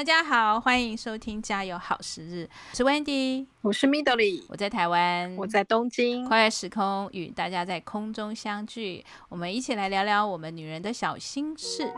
[0.00, 11.92] 大家好，欢迎收听《加油好时日》，我是 Wendy，我是 Midori，我在台湾，我在东京，跨越时空与大家在空中相聚，我们一起来聊聊我们女人的小心事。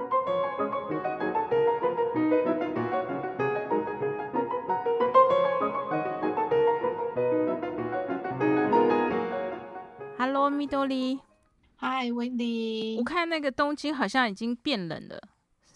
[10.19, 11.21] Hello，Midori。
[11.77, 12.99] Hi，Wendy。
[12.99, 15.23] 我看那个东京好像已经变冷了。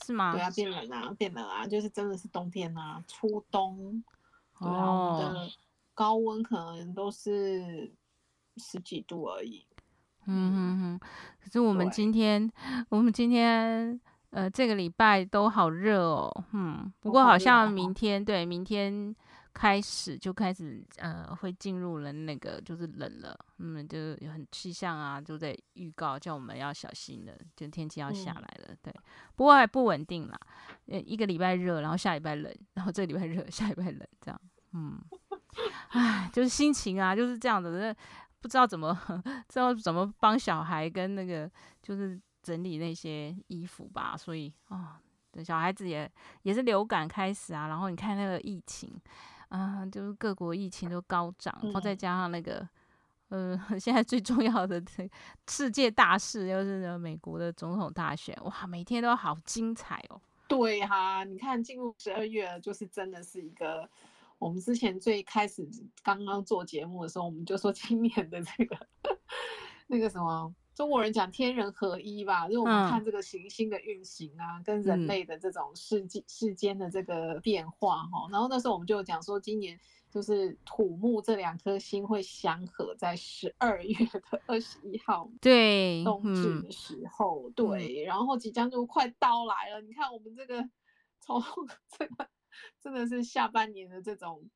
[0.07, 0.33] 是吗？
[0.33, 4.03] 对啊，变冷啊，变冷啊，就是真的是冬天啊，初冬。
[4.61, 5.51] 对啊，我们的
[5.95, 7.93] 高温可能都是
[8.57, 9.67] 十几度而已。
[10.27, 11.01] 嗯哼哼。
[11.43, 12.51] 可是我们今天，
[12.89, 14.01] 我们今天，
[14.31, 16.45] 呃，这个礼拜都好热哦。
[16.53, 19.15] 嗯，不过好像明天，对，明天。
[19.59, 28.95] 开始就开始，呃，会进入了那个就是冷了，嗯，就有很气象啊，就在预告叫我们要小心的，就天气要下来了，嗯、对。
[29.35, 30.39] 不过还不稳定啦，
[30.89, 34.39] 呃，一个礼拜热，然后下礼拜冷，然后这个礼拜热，下礼拜冷，这样，
[34.75, 35.01] 嗯，
[35.89, 37.97] 唉，就是心情啊，就是这样的，
[38.43, 38.95] 不知道怎么，
[39.49, 41.51] 知道怎么帮小孩跟那个
[41.83, 44.89] 就是整理那些衣服吧，所以哦，
[45.43, 49.01] 小孩子也也是流感开始啊，然后你看那个疫情。
[49.49, 52.69] 啊，就是各国疫情都高涨，然后再加上那个，
[53.29, 55.09] 呃， 现在最重要的这
[55.49, 60.21] 世界大事，又是美国的总统大选，哇，每天都好精彩哦。
[60.49, 63.89] 对哈，你看进入十二月，就是真的是一个，
[64.39, 65.69] 我们之前最开始
[66.03, 68.77] 刚刚做节目的时候，我们就说今年的这个
[69.89, 70.55] 那个什么。
[70.77, 78.29] 中国人讲天人合一吧，就是我们看这个行星的运行啊，嗯、跟人类的这种世纪世间的这个变化哈。
[78.31, 89.81] 然后那时候我们就讲说，今年就是土木这两颗星会相合在十二月的二十一号， 对，冬至的时候，嗯、对，然后即将就快到来了。
[89.81, 90.63] 你看我们这个
[91.21, 91.43] 从
[91.99, 92.29] 这个
[92.79, 94.47] 真的是下半年的这种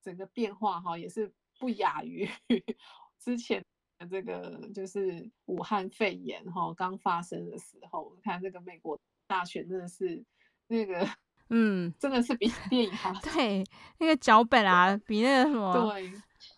[0.00, 2.26] 整个变化哈，也是不亚于
[3.20, 3.62] 之前。
[4.10, 10.22] 这个就是武汉肺炎哈刚发生的时候，看这个美国大选真的是
[10.68, 11.08] 那个
[11.50, 13.64] 嗯，真的是比 电影还对
[13.98, 16.12] 那个脚本啊，比那个什么对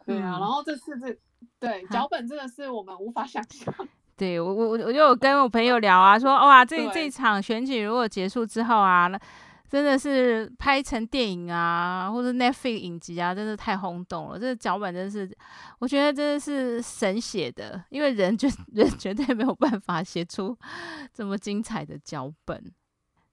[0.06, 1.16] 对啊，嗯、然后这次这
[1.60, 3.72] 对脚本真的是我们无法想 象。
[4.16, 9.20] 对我我我就有跟我朋友聊啊，说哇这对这场选举如果结束之后啊那。
[9.68, 14.38] 真的是拍成电影啊，或者 Netflix 影集啊，真的太轰动了。
[14.38, 15.30] 这个脚本真的是，
[15.78, 20.56] 我觉得真的是神写的，因为人绝 人绝对没有办法写出
[21.12, 22.58] 这么精彩的脚本。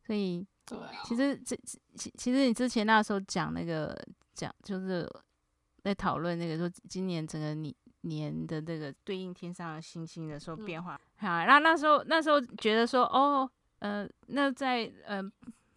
[0.06, 1.56] 所以，对啊，其实这
[1.96, 3.98] 其其实你之前那时候讲那个
[4.34, 5.10] 讲，就是
[5.82, 15.24] 在讨论那个说今年整个年年的这个对应天上的星星的时候变化，好、嗯，那那时候那时候觉得说，哦，呃，那在呃。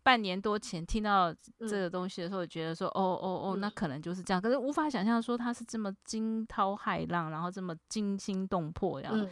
[0.03, 9.29] 半年多前听到这个东西的时候，觉得说，哦哦哦，那可能就是这样，可是无法想象说它是这么惊涛骇浪，然后这么惊心动魄这样。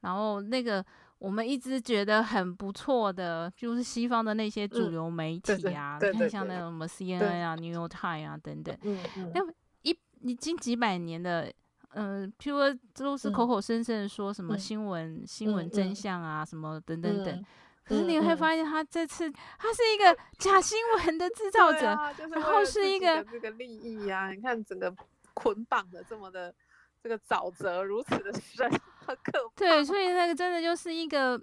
[0.00, 0.84] 然后那个
[1.18, 6.58] 我们一直觉得很不错的，就是西方的那些主流媒体啊，你看像那。
[6.60, 8.76] 种什么 CNN 啊、New York Times 啊等等，
[9.34, 9.40] 那
[9.82, 11.52] 一已经几百年的，
[11.90, 17.44] 嗯，譬如说都是口口声声说什么新闻新闻真相啊，什么等等等。
[17.84, 24.30] 可是你会发现，他这次他是一个假新闻的制造者，啊就是、然后是一个这个利益啊！
[24.30, 24.94] 你看整个
[25.34, 26.54] 捆绑的这么的
[27.02, 28.70] 这个沼泽如此的 深，
[29.04, 29.54] 很可怕。
[29.56, 31.38] 对，所以那个真的就是一个，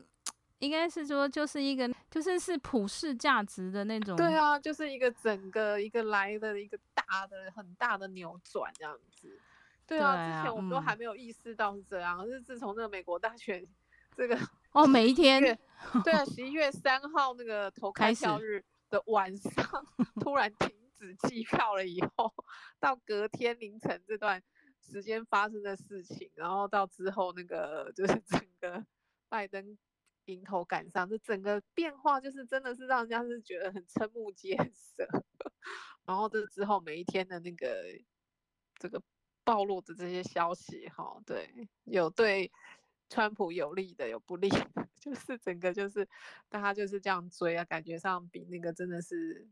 [0.58, 4.16] 应该是说就是一个，就是是普世价值的那种。
[4.16, 9.40] 对啊，就是一个整个一个来的一个大的很大的扭转这样子。
[9.86, 13.64] 对啊，对啊之前我们都还没有意识到是这样，可、嗯、是自从那个美国大选
[14.18, 14.36] 这个。
[14.74, 15.42] 哦，每一天，
[16.04, 19.54] 对啊， 十一月三号那个投开票日的晚上，
[20.22, 22.34] 突然停止计票了以后，
[22.80, 24.42] 到隔天凌晨这段
[24.80, 28.86] 时间发生的事情，然后到之后那个就是整个
[29.28, 29.78] 拜登
[30.26, 35.06] 迎头赶上，这整个变化就是真的是让人家是觉得很瞠目结舌。
[36.06, 37.84] 然后这之后每一天的那个
[38.80, 39.02] 这个
[39.44, 42.50] 暴露的这些消息，哈，对，有对。
[43.12, 46.08] 川普有利的，有不利的， 就是整个就是
[46.48, 49.46] 大家就是这样追啊，感觉上比那个真的是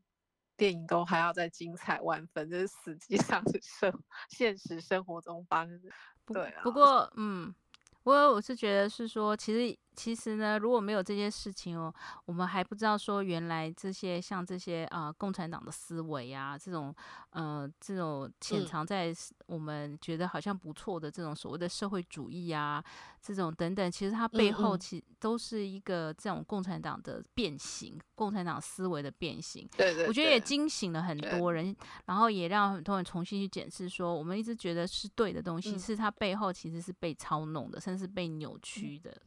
[0.55, 3.91] 电影都还要再精彩万分，就是实际上是生
[4.31, 5.89] 现实生活中发生的。
[6.25, 7.53] 对啊，不过嗯，
[8.01, 11.93] 不过我是觉得是说，其实其实呢，如果没有这些事情哦，
[12.23, 16.95] 我们还不知道说原来这些像这些啊、呃，共产党的思维啊，这种
[17.31, 19.13] 呃，这种潜藏在
[19.47, 22.81] 我们觉得好像不错的这种所谓的社会主义啊，
[23.21, 29.67] 这种等等，其实它背后其都是一个这种共产党的变形，共产党思维的变形。
[29.75, 31.75] 对，对对，我觉得也惊醒了很多人，
[32.05, 39.11] 然后也让很多人重新去检视说，我们一直觉得是对的东西，嗯、是它背后其实是被操弄的，甚至是被扭曲的。
[39.11, 39.19] 嗯，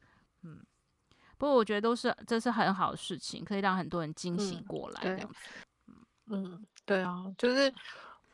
[1.39, 5.35] 不过我觉得都是这是很好的事情，可以让很多人惊醒过来这样子。
[5.89, 7.73] 嗯，嗯，对啊，就是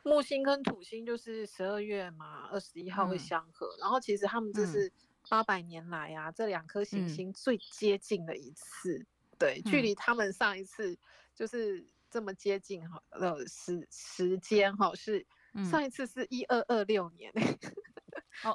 [0.03, 4.91] 木星跟土星就是十二月嘛，二十一号会相合，嗯，然后其实他们这是
[5.27, 9.07] 八百年来啊，嗯，这两颗行星最接近的一次，嗯，
[9.39, 10.95] 对，距离他们上一次
[11.33, 15.25] 就是这么接近哈，呃，时时间哈是
[15.69, 17.33] 上一次是一二二六年。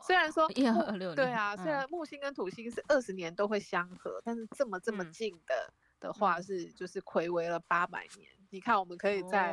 [0.06, 8.46] 虽然说一二二六年，对啊，虽然木星跟土星是二十年都会相合，嗯，但是这么这么近的的话是就是睽违了八百年，嗯。
[8.50, 9.52] 你看，我们可以在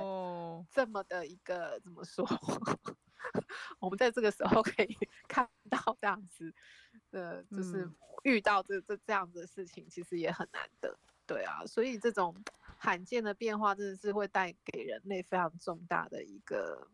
[0.71, 2.25] 这么的一个怎么说？
[3.79, 4.97] 我们在这个时候可以
[5.27, 6.53] 看到这样子
[7.11, 7.89] 的，就是
[8.23, 10.97] 遇到这这这样子的事情，其实也很难得。
[11.25, 12.35] 对啊，所以这种
[12.77, 16.87] 罕见的变化真的是会带给人类非常重大的一个。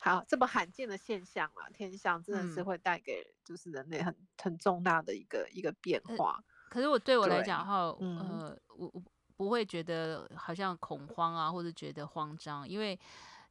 [0.00, 6.42] 好，这么罕见的现象啊，天象真的是会带给就是人类很、嗯、很重大的一个一个变化。
[6.70, 9.02] 可是我对我来讲的话，呃，我我
[9.36, 12.98] 不会觉得好像恐慌啊，或者觉得慌张，因为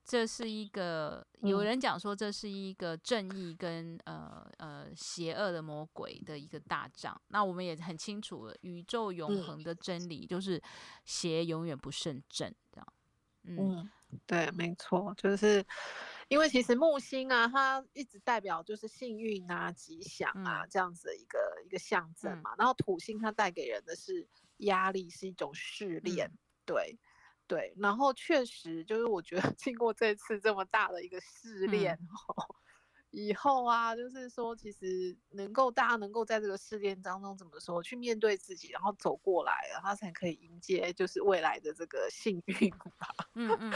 [0.05, 7.19] 这是一个有人讲说这是一个正义跟呃呃邪恶的魔鬼的一个大仗。
[7.27, 10.61] 那我们也很清楚了，宇宙永恒的真理就是
[11.03, 12.87] 邪永远不胜正，这样。
[13.43, 13.89] 嗯，嗯
[14.25, 15.65] 对，没错，就是。
[16.29, 22.53] 因为其实木星啊，它一直代表就是幸运啊、吉祥啊、嗯、这样子的一个一个象征嘛。
[22.57, 24.27] 然后土星它带给人的是
[24.57, 26.99] 压力，是一种试炼，嗯、对
[27.47, 27.73] 对。
[27.77, 32.07] 然后确实就是我觉得 经过这次这么大的一个试炼、嗯、
[33.11, 43.15] 以后啊，就是说其实能够大家能够在这个试炼当中怎么说去面对自己，然后走过来，然后才可以迎接就是未来的这个幸运吧。
[43.35, 43.71] 嗯，嗯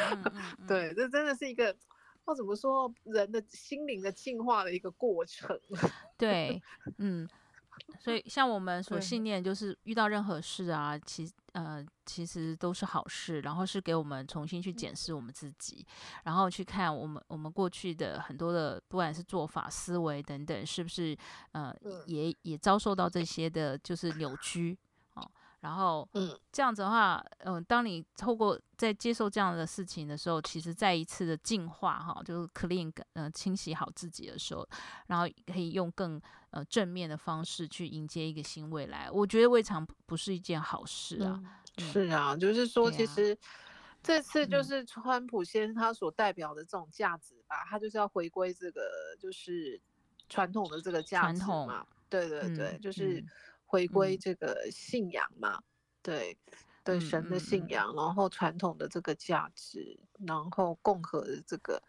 [0.67, 1.73] 对，这真的是一个。
[2.23, 5.59] 或怎么说，人的心灵的进化的一个过程。
[6.17, 6.61] 对，
[6.97, 7.27] 嗯，
[7.99, 15.85] 所以像我们所信念，就是遇到任何事啊，其呃其实都是好事，然后是给我们重新去检视我们自己，
[16.23, 21.17] 然后去看我们我们过去的很多的，不管是做法、思维等等，是不是
[21.53, 21.75] 呃
[22.05, 24.77] 也也遭受到这些的，就是扭曲。
[25.61, 34.67] 然后，嗯，这样子的话，嗯、呃，当你透过在接受这样的事情的时候，其实再一次的净化，哈，就是 clean，嗯、呃，清洗好自己的时候，
[35.05, 36.19] 然后可以用更
[36.49, 39.07] 呃正面的方式去迎接一个新未来。
[39.11, 41.39] 我觉得未尝不是一件好事啊。
[41.77, 43.37] 嗯、是啊，就是说，其实、啊、
[44.01, 48.81] 这次就是川普先生他所代表的这种价值吧，他就是要回归这个
[49.19, 49.79] 就是
[50.27, 51.85] 传统的这个价值嘛。
[52.09, 53.23] 对对对，嗯、就是。
[53.71, 55.63] 嗯回归这个信仰嘛，嗯、
[56.01, 56.37] 对，
[56.83, 59.97] 对神的信仰，然后传统的这个价值，
[60.27, 61.81] 然后共和的这个，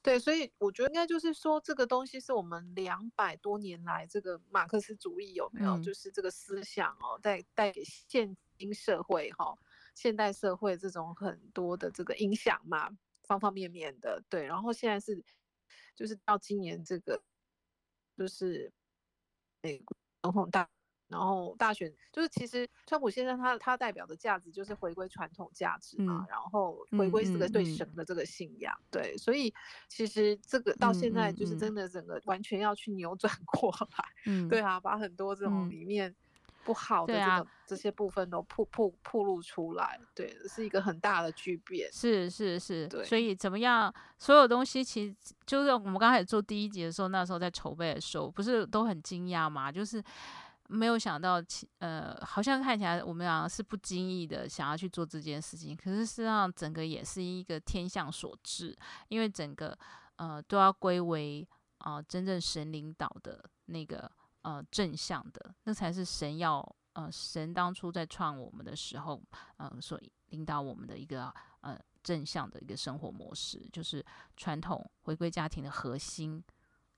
[0.00, 9.58] 对，所以我觉得应该就是说，这个东西是我们两百多年来这个马克思主义有没有，嗯、就是这个思想哦，带带给现今社会哈、哦，
[9.94, 12.88] 现代社会这种很多的这个影响嘛，
[13.24, 15.22] 方方面面的，对，然后现在是，
[15.94, 17.22] 就是到今年这个，
[18.16, 18.72] 就是
[19.60, 20.66] 美国总统大。
[21.08, 28.06] 然后大选就是，其实川普先生他他代表的价值就是回归传统价值嘛，嗯、然后回归这个对神的。
[28.06, 29.52] 这个信仰，嗯嗯、对，所以
[29.88, 36.14] 其实这个到现在就是真的整个完全要去扭转 过来，嗯，对啊，把很多这种里面
[36.62, 49.72] 不好的这个、嗯、这些部分都曝曝曝露出来，对，是一个很大的巨变，是是是，对，所以怎么样，所有东西其实就是我们刚开始做第一集的时候，那时候在筹备的时候，不是都很惊讶吗？
[49.72, 50.00] 就是。
[50.68, 51.42] 没有想到，
[51.78, 58.76] 呃，好像看起来我们两个是不经意的想要去做这件事情，可是实际上整个也是一个天象所致，
[59.08, 59.78] 因为整个
[60.16, 61.46] 呃都要归为
[61.78, 64.10] 啊、真正神领导的那个
[64.42, 69.22] 呃正向的，那才是神要呃神当初在创我们的时候
[69.58, 74.04] 呃所领导我们的一个呃正向的一个生活模式，就是
[74.36, 76.42] 传统回归家庭的核心，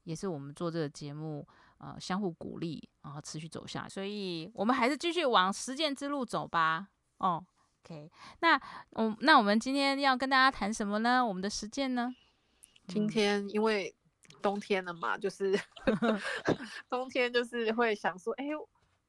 [0.04, 1.46] 也是我们做这个节目。
[1.78, 6.88] 呃，相互鼓励，然后持续走下去，所以我们还是继续往实践之路走吧。
[7.18, 7.44] 哦
[7.84, 11.24] ，OK，那，我，那我们今天要跟大家谈什么呢？
[11.24, 12.14] 我们的实践呢？
[12.88, 13.94] 今天因为
[14.42, 15.58] 冬天了嘛，就是
[16.88, 18.46] 冬天就是会想说，哎，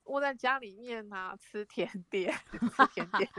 [0.03, 2.33] 窝在家里面啊，吃甜点，
[2.75, 3.29] 吃甜点，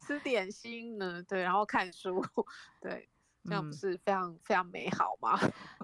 [0.00, 2.24] 吃点心呢，对，然后看书，
[2.80, 3.08] 对，
[3.44, 5.38] 这样不是非常、嗯、非常美好吗？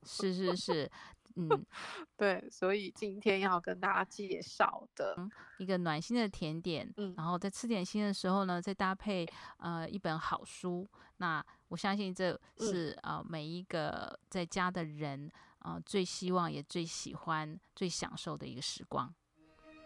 [0.05, 0.91] 是是是。
[1.37, 1.49] 嗯，
[2.17, 5.15] 对，所以今天要跟大家介绍的
[5.59, 9.27] 一个暖心的甜点，嗯，然后在吃点心的时候呢，再搭配
[9.59, 10.89] 呃一本好书，
[11.19, 19.15] 那我相信这是呃每一个在家的人呃最希望也最喜欢、最享受的一个时光，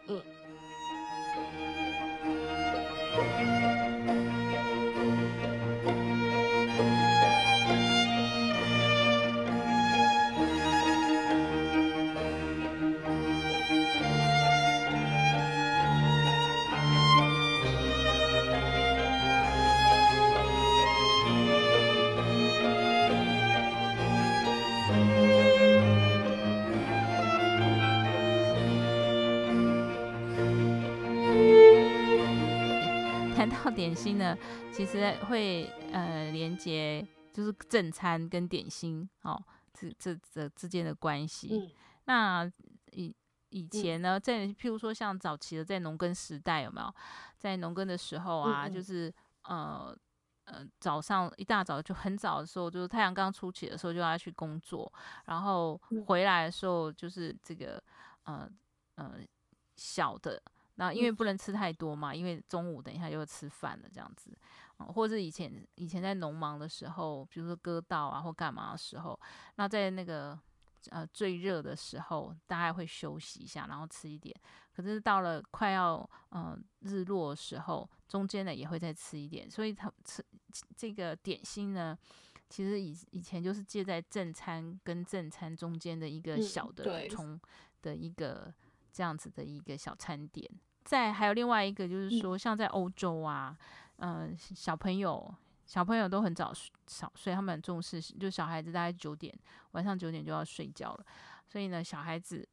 [0.08, 0.22] 嗯。
[33.74, 34.36] 点心呢，
[34.72, 39.40] 其实会呃连接就是正餐跟点心哦，
[39.72, 41.48] 这这这之间的关系。
[41.52, 41.70] 嗯、
[42.04, 42.52] 那
[42.92, 43.14] 以
[43.50, 46.94] 以前呢，在譬如说像早期的在农耕时代有没有？
[47.38, 49.96] 在农耕的时候啊，嗯嗯就是呃
[50.44, 54.92] 呃早上一大早就很早的时候，就是太阳刚出起的时候就要去工作，
[55.24, 57.82] 然后回来的时候就是这个
[58.24, 58.48] 呃
[58.96, 59.14] 呃
[59.76, 60.42] 小的。
[60.80, 64.34] 那因为不能吃太多嘛，因为中午等一下又要吃饭了，这样子，
[64.78, 69.20] 或者是以前以前在农忙的时候，比如说割稻啊或干嘛的时候，
[69.56, 70.40] 那在那个
[70.88, 74.34] 呃最热的时候，大概会休息一下，然后吃一点。
[74.72, 75.96] 可是到了快要
[76.30, 79.50] 嗯、呃、日落的时候，中间呢也会再吃一点。
[79.50, 80.24] 所以他吃
[80.74, 81.94] 这个点心呢，
[82.48, 87.38] 其实以以前就是借在正餐跟正餐中间的一个小的补充
[87.82, 88.50] 的一个
[88.90, 90.50] 这样子的一个小餐点。
[90.84, 93.56] 再还有另外一个，就是说，像在欧洲啊，
[93.96, 95.34] 嗯、呃，小朋友
[95.66, 96.52] 小朋友都很早
[96.86, 99.32] 早睡，他们很重视，就小孩子大概九点
[99.72, 101.06] 晚上九点就要睡觉了，
[101.46, 102.48] 所以呢，小孩子。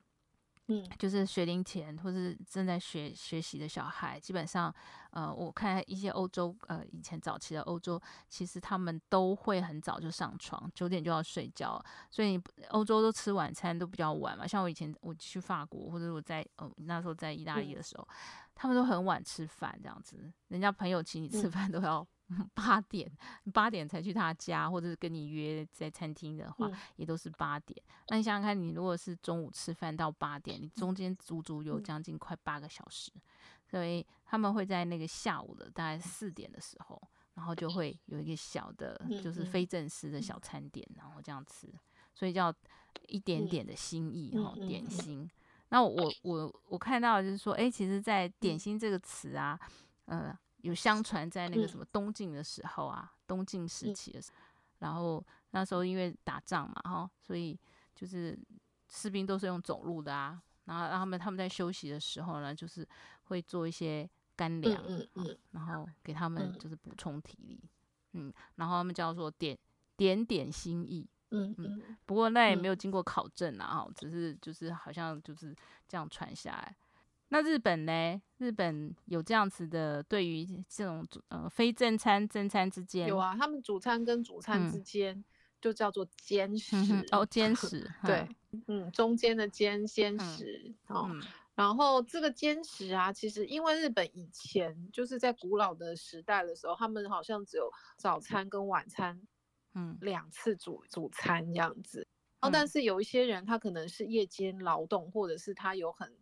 [0.70, 4.74] 嗯，就是学龄前或是正在学学习的小孩，基本上，
[5.12, 11.82] 呃，我看一些欧洲，呃，以前早期的欧洲，其实他们都会很早就上床，九点就要睡觉，
[12.12, 12.38] 所以
[12.70, 14.46] 欧洲都吃晚餐都比较晚嘛。
[14.46, 18.16] 像我以前我去法国或者我在呃那时候在意大利的时候，嗯、
[18.54, 22.06] 他们都很晚吃饭这样子，人家朋友请你吃饭都要。
[22.30, 23.10] 嗯 八点，
[23.54, 27.82] 八点才去他家，或者是跟你约在餐厅的话，嗯、也都是八点。
[28.10, 33.22] 那你想想看，你如果是中午吃饭到八点，你中间足足有将近快八个小时，嗯、
[33.66, 37.02] 所以他们会在那个下午的大概四点的时候，
[37.36, 41.74] 然后就会有一个小的，就是非正式的小餐点，然后这样吃，
[42.14, 42.54] 所以叫
[43.08, 45.30] 一点点的心意哈，点心。
[45.70, 49.58] 那我我我看到就是说，哎、欸，其实，在点心这个词啊，
[50.08, 50.38] 呃。
[50.62, 54.38] 有相传在那个什么东晋的时候啊，嗯、东晋时期的时候，
[54.80, 57.58] 然后那时候因为打仗嘛，哈，所以
[57.96, 58.38] 就是
[58.90, 62.88] 士兵都是用走路的啊，然后让他们他们在休息的时候呢，就是
[63.26, 64.84] 会做一些干粮，
[65.16, 67.62] 嗯然后给他们就是补充体力，
[68.14, 69.58] 嗯，然后他们叫做点
[69.96, 75.56] 点点心意，嗯不过那也没有经过考证啊，哈，只是就是好像就是
[75.88, 76.76] 这样传下来。
[77.30, 78.22] 那日本呢？
[78.38, 85.26] 日本有这样子的，对于这种呃非正餐正餐之间有啊，他们主餐跟主餐之间
[85.60, 88.30] 就叫做间食、嗯、哦，间食 对，
[88.68, 91.20] 嗯，中间的间间食哦，嗯、
[91.56, 99.20] 然后这个间食啊，其实因为日本以前就是在古老的时代的时候，他们好像只有早餐跟晚餐，
[99.74, 102.08] 嗯，两次主主餐这样子，
[102.42, 106.16] 哦，但是有一些人他可能是夜间劳动，或者是他有很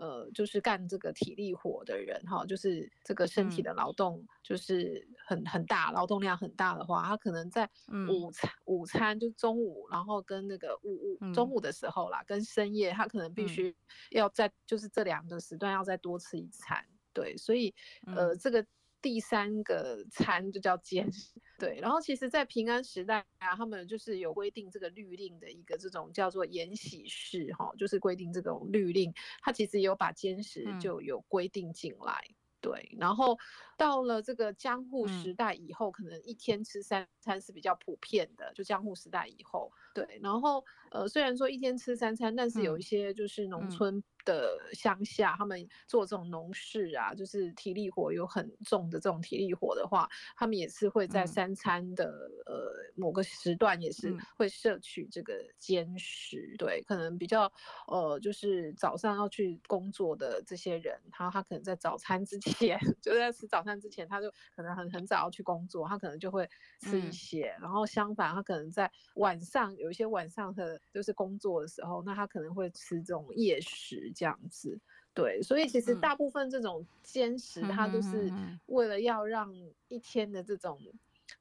[0.00, 7.68] 呃，就是干这个体力活的人哈，就是这个身体的劳动就是很很大，劳动量很大的话，他可能在
[8.08, 13.76] 午餐、嗯、午餐就中午，然后跟那个午午中午的时候啦，嗯、跟深夜，他可能必须
[14.10, 17.74] 要在就是这两个时段要再多吃一餐，对，所以
[18.06, 18.64] 呃这个。
[19.02, 21.78] 第三个餐就叫监食， 对。
[21.80, 32.22] 然后其实，在平安时代啊，他们就是有规定这个律令的一个这种叫做延禧式哈，就是规定这种律令，它其实也有把监食就有规定进来，
[32.60, 32.94] 对。
[32.98, 33.38] 然后
[33.80, 38.52] 到了这个江户时代以后，嗯、可能一天吃三餐是比较普遍的。
[38.54, 43.96] 就江户时代以后，对，然后呃，虽然说一天吃三餐，但是有一些就是农村。
[43.96, 50.06] 嗯的乡下，他们做这种农事啊，就是体力活有很重的这种体力活的话，
[50.36, 52.04] 他们也是会在三餐的、
[52.44, 56.50] 嗯、呃某个时段也是会摄取这个间食。
[56.52, 57.50] 嗯、对，可能比较
[57.86, 66.48] 呃就是早上要去工作的这些人，他他可能在早餐之前， 就在吃早餐之前，他就可能很很早要去工作，他可能就会
[66.80, 67.54] 吃一些。
[67.58, 73.90] 嗯、然后相反，他可能在晚上有一些晚上的就是工作的时候，那他可能会吃这种夜食。
[74.14, 74.80] 这样子，
[75.12, 78.32] 对，所以其实大部分这种坚食，它都是
[78.66, 79.52] 为了要让
[79.88, 80.78] 一天的这种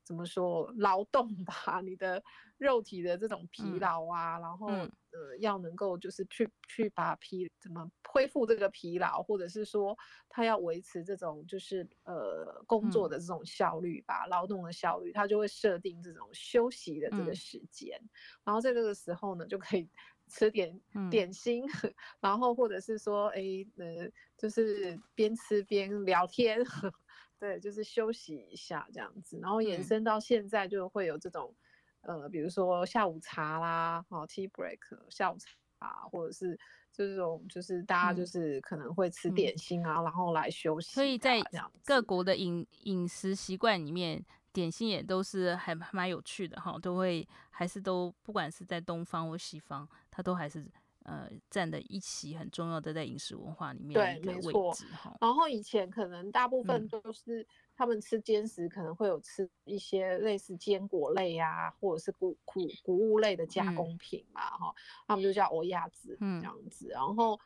[0.03, 2.23] 怎么说劳动吧，你的
[2.57, 4.67] 肉体的这种疲劳啊，然后
[5.11, 9.97] 呃要能够就是去去把疲怎么恢复这个疲劳，或者是说
[10.29, 17.99] 他要维持这种就是呃工作的这种效率吧，劳动的效率，他就会设定这种休息的这个时间，
[18.43, 19.89] 然后在这个时候呢就可以。
[20.31, 23.41] 吃点点心，嗯、 然后或者是说，哎，
[23.77, 26.59] 呃，就是边吃边聊天，
[27.39, 31.68] 对，就是休息一下这样子，然后延伸到现在就会有这种，嗯、
[32.09, 36.59] 呃，比如说下午茶啦，哦，tea break 下午茶，或者是
[36.91, 40.91] 这种，就是大家就是可能会吃点心啊，嗯、然后来休息。
[40.93, 41.39] 所以在
[41.85, 44.25] 各国的饮饮食习惯里面。
[44.51, 50.67] 点心也都是还蛮有趣的哈，都会还是都不管是在东方或西方，它都还是
[51.03, 55.15] 呃占的一席很重要的在饮食文化里面的一个位置哈。
[55.21, 57.45] 然后以前可能大部分都是
[57.79, 64.75] 他们吃坚食，可能会有吃一些类似坚果类啊，或者是谷谷谷物类的加工品嘛哈，
[65.07, 66.89] 他们就叫欧亚子这样子。
[66.89, 67.39] 然后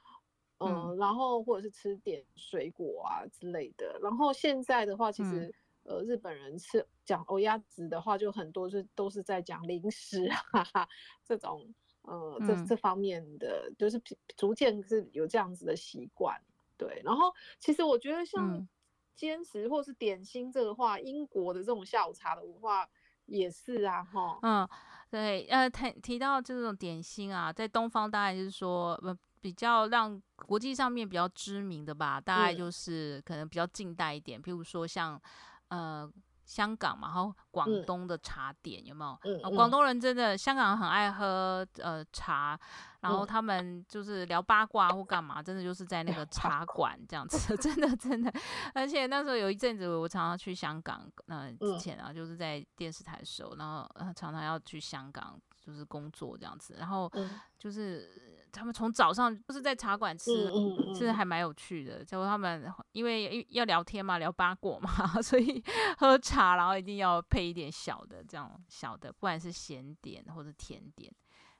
[0.58, 4.00] 嗯，然后或者是吃点水果啊之类的。
[4.02, 5.54] 然后现在的话，其实。
[5.86, 10.88] 呃，日本人吃讲欧亚子的话，就很多是都是在讲零食 哈哈，
[11.26, 14.02] 这种呃这这方面的，就是
[14.38, 16.42] 逐渐是有这样子的习惯。
[16.78, 18.66] 对，然后其实我觉得像
[19.16, 22.88] 间食或是点心这个话，嗯、英国的这种下午茶的文化
[23.26, 24.40] 也是啊，哈。
[24.42, 24.68] 嗯，
[25.10, 35.22] 对，呃，提提到这种点心啊，在东方大概就是说，呃，比较让国际上面比较知名的吧，大概就是可能比较近代一点，譬如说像。
[35.70, 36.08] 呃，
[36.54, 39.20] 香港嘛，然后广东的茶点、嗯、有没有？
[39.24, 42.60] 嗯，广东人真的，香港很爱喝呃茶，
[43.00, 48.32] 然后他们就是聊八卦或干嘛，真的就是在那个茶馆这样子， 真的真的。
[48.76, 57.12] 而且那时候有一阵子，我常常去香港，呃，之前啊，就是在电视台的时候，然后常常要去香港就是工作这样子，然后
[57.58, 58.33] 就是。
[58.54, 60.50] 他们从早上就是在茶馆吃，
[60.94, 62.06] 其实还蛮有趣的。
[62.06, 64.90] 结果他们因为要聊天嘛，聊八卦嘛，
[65.22, 65.62] 所以
[65.98, 71.12] 喝茶，然后一定要配一点小的，这样小的，不管是咸点或者甜点。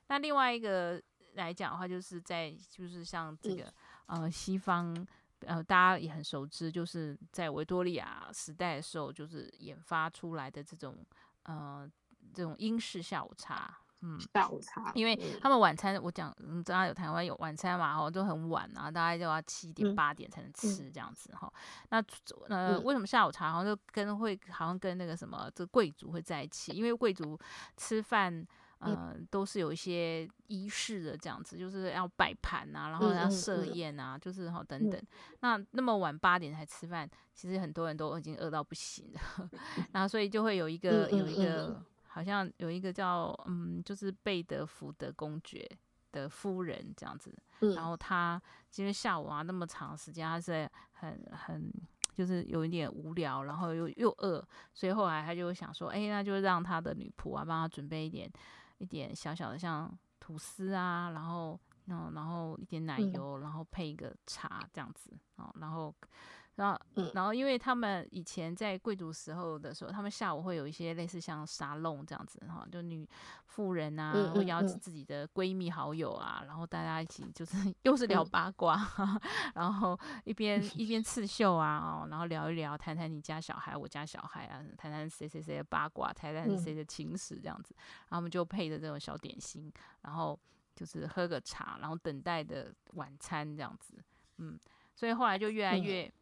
[0.06, 1.02] 那另外一个
[1.34, 3.74] 来讲的话，就是在就是像这个
[4.06, 4.94] 呃西方
[5.40, 11.04] 呃大家也很熟知，就是在维多利亚时代的时候，就是研发出来的这种
[11.42, 11.90] 呃
[12.32, 13.80] 这种英式下午茶。
[14.06, 21.50] 嗯，下午茶，因为他们晚餐，我讲，你知道有台湾有晚餐嘛，哈，都很晚啊，大概就要七点八点才能吃这样子哈。
[21.88, 22.04] 那
[22.48, 26.72] 呃，为什么下午茶好像就跟会好像跟那个什么这贵族会在一起？
[26.72, 27.38] 因为贵族
[27.78, 28.46] 吃饭，
[28.80, 35.02] 呃，都是有一些仪式的这样子，就是要摆盘啊，然后要设宴啊，就是哈等等。
[35.40, 39.48] 那那么晚八点才吃饭，其实很多人都已经饿到不行了，
[39.92, 41.82] 然后所以就会有一个有一个。
[42.14, 45.68] 好像有一个叫嗯，就是贝德福德公爵
[46.12, 48.40] 的夫人这样子，嗯、然后他
[48.76, 51.68] 因为下午啊那么长时间，他是很很
[52.14, 54.40] 就是有一点无聊，然后又又饿，
[54.72, 58.30] 所以后来他就想说，哎，那就让他的女仆啊帮他准备一点
[58.78, 65.92] 一点小小的像吐司啊，然后嗯，然后一点奶油，然后配一个茶这样子啊，然后。
[66.56, 66.80] 然后，
[67.14, 73.08] 然后，因为他们以前在贵族时候的时候，他们下午会有一些类似像沙龙这样子哈，就女
[73.46, 74.78] 妇人啊，会邀请。
[74.78, 78.78] 自己的闺蜜好友啊，然后大家一起就是 又是聊八卦，
[79.54, 87.74] 然后一边 一边刺绣啊，哦，然后聊一聊，谈谈你家小孩，我家小孩啊，谈谈谁谁谁的八卦，谈谈谁的情史这样子，
[88.08, 90.38] 然后我们就配着这种小点心，然后
[90.76, 93.94] 就是喝个茶，然后等待的晚餐这样子，
[94.36, 94.58] 嗯，
[94.94, 96.12] 所以后来就越来越。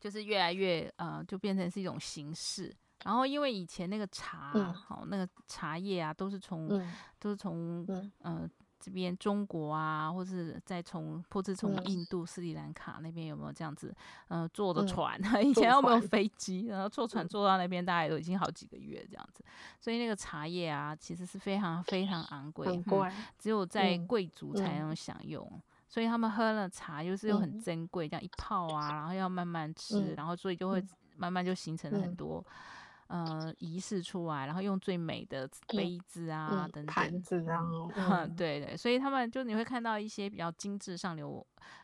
[0.00, 2.74] 就是越来越呃，就变成是一种形式。
[3.04, 13.94] 然后因为以前那个茶，好、嗯哦、那个茶叶啊，都是从、嗯、都是从嗯、呃、这边中国啊，或是再从或是从印度斯里兰卡那边有没有这样子，
[14.26, 15.16] 呃，坐的船？
[15.32, 16.66] 嗯、 以前有没有飞机？
[16.66, 19.44] 然后坐船坐到那边，大概都已经好几个月这样子。
[19.80, 25.48] 所以那个茶叶啊，其实是非常非常昂贵，嗯，只有在贵族才能享用。
[25.88, 30.84] 所以他们喝了茶又是又很珍贵，这样一泡啊，然后要慢慢吃，嗯、然后所以就会
[31.16, 32.44] 慢慢就形成了很多。
[33.08, 37.64] 呃，仪式出来，然后用最美的杯子啊，嗯、等等盘子啊，
[37.96, 41.42] 嗯、对对，所以他们就你会看到一些比较精致上流，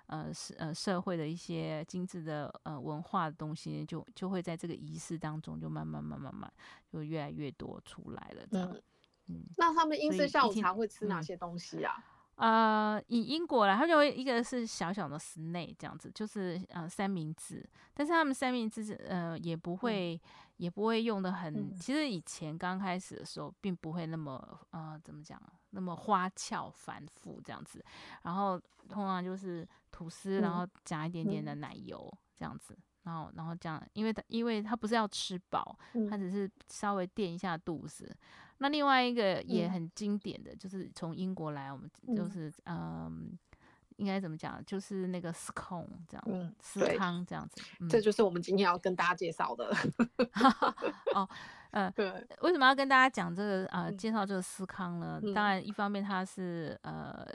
[0.08, 6.52] 呃，社呃社会的一些精致的呃文化的东西，就就会在这个仪式当中就慢慢慢慢慢
[6.92, 8.70] 就越来越多出来了，这样。
[8.70, 8.82] 嗯，
[9.28, 12.04] 嗯，那他们英式下午茶会吃哪些东西啊？
[12.36, 20.20] 呃，以英国来，它就会一个是小小的 snack 这样子，就是呃三明治，但是他们三明治呃也不会、嗯、
[20.56, 27.84] 也不会用的很、嗯，其实以前刚开始的时候，并不会那么呃怎么讲，那么花俏繁复这样子，
[28.22, 35.78] 然后通常就是吐司，然后加一点点的奶油这样子，然后然后这样，因为他因为他不是要吃饱，
[36.10, 38.12] 他只是稍微垫一下肚子。
[38.64, 43.38] 那另外一个也很经典的，嗯、就是从英国来，我们就是嗯，嗯，
[43.96, 49.70] 应该怎么讲，就是那个 scone 这样，嗯，司康这样子，嗯，这就是我们今天要跟大家介绍的。
[51.14, 51.28] 哦。
[51.74, 55.18] 呃，对，为什么要跟大家讲这个呃，介绍这个司康呢？
[55.20, 57.26] 嗯、当然，一方面它是呃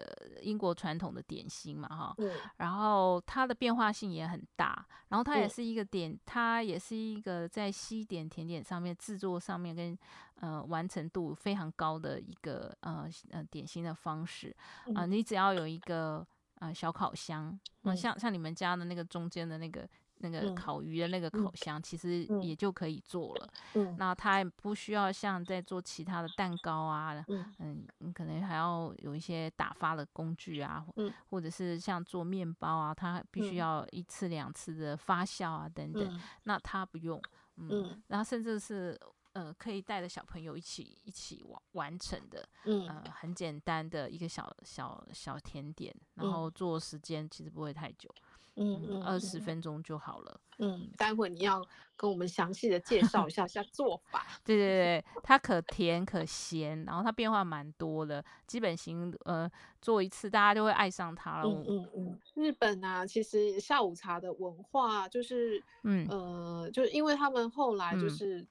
[0.41, 9.97] 英国传统的点心嘛，哈、嗯，然后它的变化性也很大，然后它也是一个点，嗯、它也是一个在西点甜点上面制作上面跟
[10.36, 14.56] 呃完成度非常高的一个呃呃点心的方式。
[14.95, 16.25] 啊、呃，你只要有一个
[16.60, 19.86] 呃小烤箱，嗯，像像你们家的那个中间的那个。
[20.19, 23.49] 那个烤鱼的那个烤箱，其实也就可以做了。
[23.73, 27.23] 嗯，那它也不需要像在做其他的蛋糕啊，
[27.60, 36.21] 嗯，你可能还要有一些打发的工具啊，嗯，或者是像做面包啊，它必须要一次两次的发酵啊等等。
[36.43, 37.21] 那它不用，
[37.58, 38.99] 嗯，然后甚至是
[39.34, 48.13] 呃可以带着小朋友一起一起完完成的，嗯，呃很简单的一个小小小甜点，然后做时间其实不会太久。
[48.55, 50.39] 嗯，二十分钟就好了。
[50.57, 54.25] 嗯，待会你要跟我们详细的介绍一下下做法。
[54.43, 58.23] 对对对，它可甜可咸，然后它变化蛮多的。
[58.45, 59.49] 基本型呃
[59.81, 61.49] 做一次，大家就会爱上它了。
[61.49, 62.19] 嗯嗯嗯。
[62.33, 68.45] 日本啊，其实下午茶的文化就是，嗯呃，就是因为他们后来就是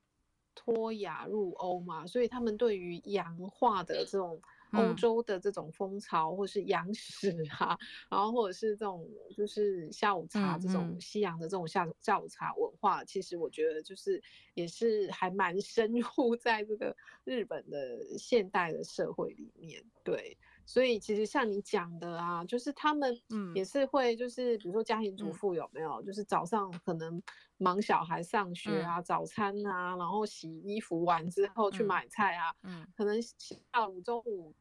[0.55, 4.41] 脱亚入欧嘛，所以他们对于洋化的这种。
[4.73, 7.79] 欧洲的这种风潮，或是洋食啊、嗯，
[8.11, 14.23] 然后或者是这种就是下午茶这种西洋的这种下下午茶文化，嗯嗯，其实我觉得就是
[14.55, 19.83] 也是还蛮深入 在这个日本的现代的社会里面。
[20.05, 20.37] 对，
[20.69, 23.19] 所以其实像你讲的啊，就是他们
[23.55, 27.21] 也是会就是比如说家庭主妇有没有，就是早上可能
[27.57, 34.55] 忙小孩上学啊，嗯、早餐啊，然后洗衣服完之后去买菜啊，嗯，可能下午中午。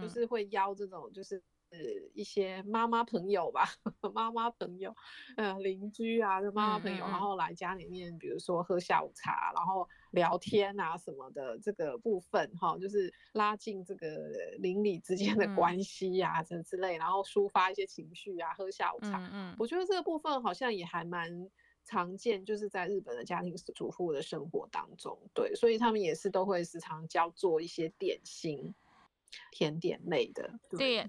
[0.00, 1.42] 就是会邀这种，就是
[2.14, 3.64] 一些妈妈朋友吧，
[4.14, 4.94] 妈妈朋友，
[5.36, 14.08] 呃，邻居啊，就妈妈朋友，然后来家里面，比如说喝下午茶，然后聊天啊什么的，这个部分哈，就是拉近这个
[14.58, 19.28] 邻里之间的关系呀，这之类，然后抒发一些情绪啊，喝下午茶。
[19.32, 21.50] 嗯，我觉得这个部分好像也还蛮
[21.84, 28.74] 常见，就是在日本的家庭主妇的生活当中，对，所以他们也是都会时常教做一些点心。
[29.52, 31.08] 甜点类的，对，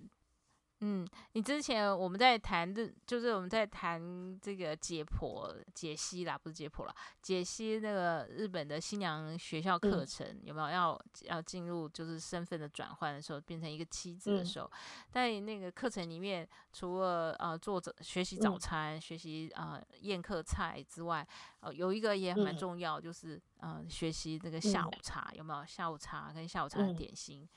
[0.83, 14.71] 嗯，你之前我们在谈的，就是我们在谈这个解剖解析啦，不是解剖啦，解析那个日本的新娘学校课程、嗯、有没有要要进入就是身份的转换的时候，变成一个妻子的时候，
[15.09, 21.25] 在、嗯、那个课程里面，除了呃做着学习早餐、嗯、学习呃宴客菜之外，
[21.59, 25.61] 呃有一个也蛮重要，嗯、就是呃学习这个下午茶、嗯、有没有？
[25.63, 27.47] 下午茶跟下午茶的点心。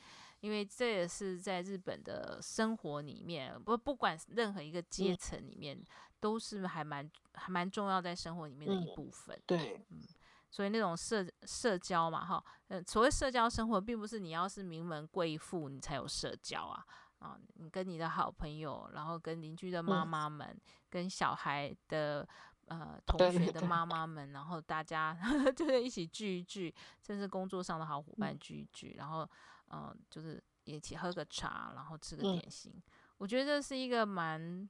[0.45, 5.87] 嗯因为这也是在日本的生活里面，不不管任何一个阶层里面，嗯、
[6.21, 9.35] 都是还蛮还蛮重要在生活里面的一部分。
[9.35, 10.03] 嗯、对，嗯，
[10.51, 16.85] 所以那种社社交嘛，哈，嗯，所谓社交生活，并不是你要是名门贵妇你才有社交啊，
[17.21, 22.29] 啊，你跟你的好朋友，然后跟邻居的妈妈们，嗯、跟小孩的
[22.67, 25.17] 呃同学的妈妈们，然后大家
[25.57, 29.27] 就是一起聚一聚，甚至工作上的好伙伴聚一聚，嗯、然后。
[29.75, 32.73] 嗯，就是一起喝个茶，然后吃个点心。
[32.77, 32.83] 嗯、
[33.19, 34.69] 我觉得这是一个蛮，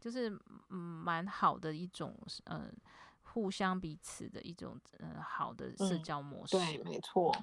[0.00, 0.30] 就是
[0.70, 2.16] 嗯蛮好的一种，
[2.46, 2.74] 嗯，
[3.22, 6.56] 互相彼此的一种，嗯，好的社交模式。
[6.56, 7.36] 嗯、对，没错。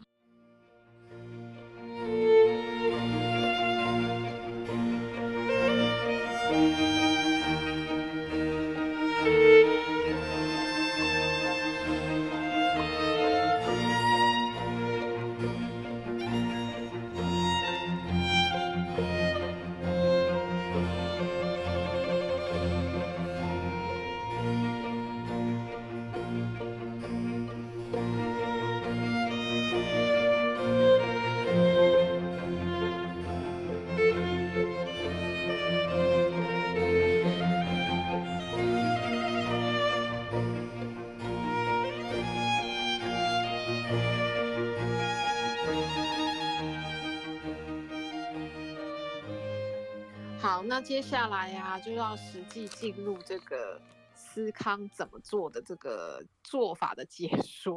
[50.53, 53.81] 好，那接下来呀、啊，就要实际进入这个
[54.13, 57.75] 思康怎么做的这个做法的解说。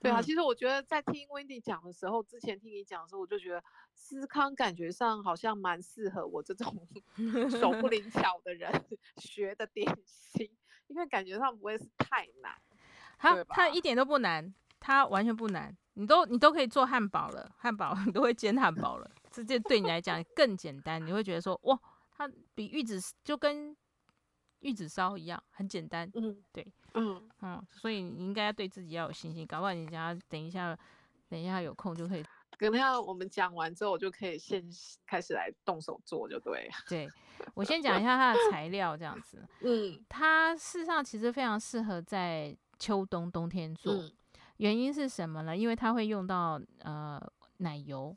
[0.00, 6.74] 对啊，其实我觉得在听 Wendy 讲的时候，之前听你讲的时候，我就觉得思康感觉上好像蛮适合我这种
[7.60, 8.72] 手不灵巧的人
[9.18, 10.50] 学的点心，
[10.86, 12.54] 因为感觉上不会是太难。
[13.18, 21.78] 它它一点都不难，它完全不难，你都你都可以做汉堡了，汉堡你 都会煎汉堡了，这这对你来讲更简单，你会觉得说哇。
[22.16, 23.76] 它比玉子就跟
[24.60, 26.08] 玉子烧一样，很简单。
[26.14, 29.46] 嗯，对，嗯嗯，所以你应该要对自己要有信心。
[29.46, 30.78] 搞不好你家等一下，
[31.28, 32.24] 等一下有空就可以。
[32.56, 34.64] 等一下我们讲完之后，我就可以先
[35.04, 36.70] 开始来动手做，就对。
[36.88, 37.08] 对，
[37.52, 39.44] 我先讲一下它的材料，这样子。
[39.62, 43.92] 嗯，它事实上其实非常适合在秋冬冬天做。
[43.92, 44.12] 嗯，
[44.58, 45.56] 原因是什么呢？
[45.56, 47.20] 因为它会用到呃
[47.56, 48.16] 奶油。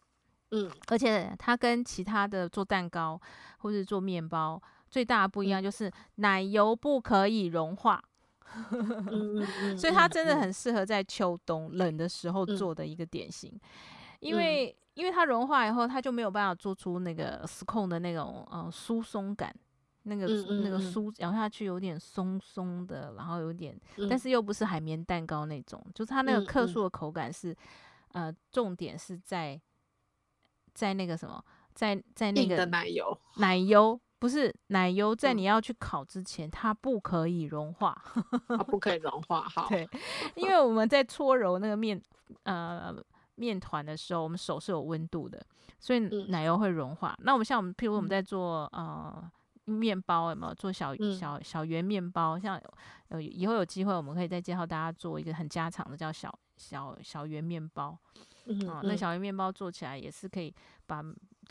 [0.51, 3.19] 嗯，而且它跟其他的做蛋糕
[3.59, 8.01] 或者做面包最大的不一样就是奶油不可以融化，
[9.77, 13.51] 所以它真的很适合在秋冬冷的时候做的一个点心，
[14.21, 19.53] 因为因为它融化以后，它就没有办法做出那个失控的那种呃疏松感，
[20.03, 20.25] 那个
[20.63, 23.77] 那个酥咬下去有点松松的，然后有点，
[24.09, 27.53] 但是又不是海绵蛋糕那种，就是它那个克数的口感是
[28.13, 29.59] 呃重点是在。
[30.77, 37.99] 在那个什么，在在那个奶油，奶油不是奶油，在你要去烤之前，嗯、它不可以融化，
[38.47, 39.41] 它不可以融化。
[39.41, 39.89] 好，对，
[40.35, 41.99] 因为我们在搓揉那个面
[42.43, 42.95] 呃
[43.33, 45.43] 面团的时候，我们手是有温度的，
[45.79, 47.15] 所以奶油会融化。
[47.17, 49.31] 嗯、那我们像我们，譬如我们在做呃
[49.65, 52.37] 面包，有没有做小小小圆面包？
[52.37, 52.61] 像
[53.09, 57.97] 呃以后有机会，我们可以再介绍大家做一个很家常的，叫小小小圆面包。
[58.47, 60.53] 嗯、哦，那小鱼面包做起来也是可以
[60.85, 61.03] 把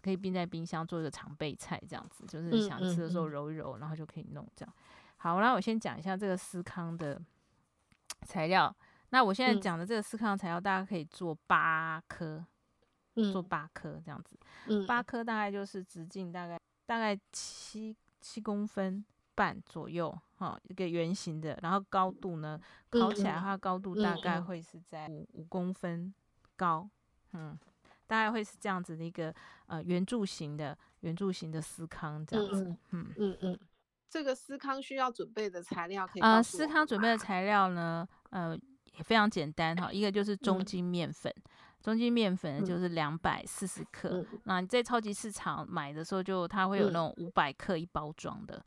[0.02, 4.74] 可以冰在冰箱做一个常备菜，这样子就是想吃的时候揉一揉，然后就可以弄这样。
[5.16, 7.20] 好，那我先讲一下这个司康的
[8.22, 8.74] 材料。
[9.10, 12.44] 那我现在讲的这个司康材料，大家可以做八颗，
[13.32, 14.84] 做八颗这样子。
[14.86, 19.04] 八颗大概就是直径大概大概七七公分
[19.34, 21.58] 半左右，哈、哦，一个圆形的。
[21.62, 26.12] 然后高度呢，烤起来的话高度大概会是在五五公分。
[26.56, 26.88] 高，
[27.32, 27.58] 嗯，
[28.06, 29.34] 大概会是这样子的一个
[29.66, 33.58] 呃圆柱形的圆柱形的司康这样子，嗯嗯嗯，嗯。
[34.08, 38.56] 这个司康需要准备的材料可以呃，司康准备的材料呢，呃
[38.96, 41.42] 也非常简单哈，一个就是中筋面粉，嗯、
[41.82, 48.64] 中筋面粉就是两百四十克，嗯、那你在超级市场买的时候就它会有那种五百克一包装的。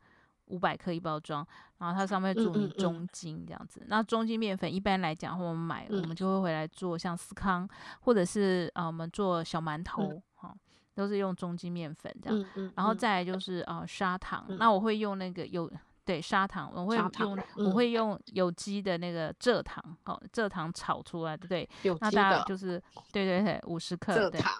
[0.50, 1.46] 五百克一包装，
[1.78, 3.82] 然后它上面注明中筋这样子。
[3.86, 7.68] 那、嗯嗯嗯、中筋面粉一般来讲，我们买，嗯、我们就会回来做像司康，
[8.00, 10.58] 或者是啊、呃，我们做小馒头，哈、嗯，
[10.94, 12.72] 都是用中筋面粉这样。
[12.74, 14.44] 然后再来就是啊、呃，砂糖。
[14.48, 15.70] 嗯、那我会用那个有
[16.04, 21.68] 对砂糖，我会用我会用有机的那个蔗糖，哦，蔗糖炒出来，对不对？
[21.82, 22.06] 有机的。
[22.10, 22.82] 那大概就是
[23.12, 24.52] 对对对，五十克蔗糖，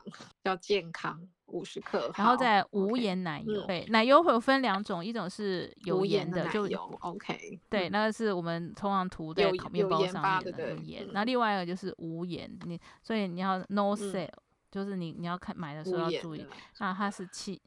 [0.44, 1.20] 要健康。
[1.50, 3.66] 五十克，然后再无盐奶油。
[3.66, 6.64] 对，奶油会有分两种，一种是有盐的，就
[7.00, 7.60] OK。
[7.68, 11.08] 对，那个是我们通常涂在烤面包上面的有盐。
[11.12, 14.28] 那另外一个就是无盐，你所以你要 no sale，
[14.70, 16.46] 就是你你要看买的时候要注意。
[16.78, 17.60] 那它是七，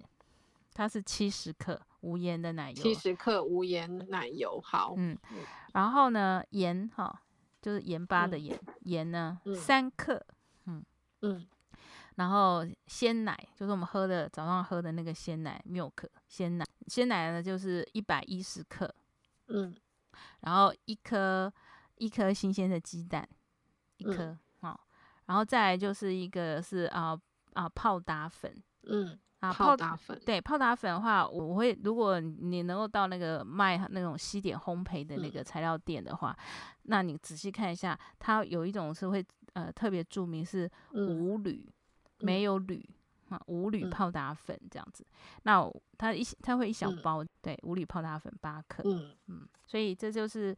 [0.73, 2.75] 它是七十克无盐的奶油。
[2.75, 4.93] 七十克无盐奶油，好。
[4.97, 5.17] 嗯，
[5.73, 7.21] 然后呢，盐哈，
[7.61, 10.25] 就是盐巴的盐，盐呢三克。
[10.65, 10.83] 嗯
[11.21, 11.45] 嗯。
[12.15, 18.93] 然后鲜奶就是我们喝的早上喝的那个鲜奶 milk 鲜奶，鲜奶呢就是一百一十克，
[19.47, 19.75] 嗯，
[20.41, 21.51] 然后一颗
[21.95, 23.27] 一颗新鲜的鸡蛋，
[23.97, 24.79] 一颗，嗯、哦，
[25.25, 27.19] 然后再来就是一个是啊
[27.53, 41.65] 啊泡打粉，嗯啊泡打粉，对泡打粉的话，我会如果你能够到那个卖那种西点烘焙的那个材料店的话，嗯、那你仔细看一下，它有一种是会呃特别注明是无铝。
[41.67, 41.73] 嗯
[42.23, 42.87] 没有铝
[43.29, 45.03] 啊，无铝泡打粉这样子。
[45.03, 48.83] 嗯、那它一它会一小包，嗯、对，无铝泡打粉八克。
[48.85, 50.55] 嗯嗯，所以这就是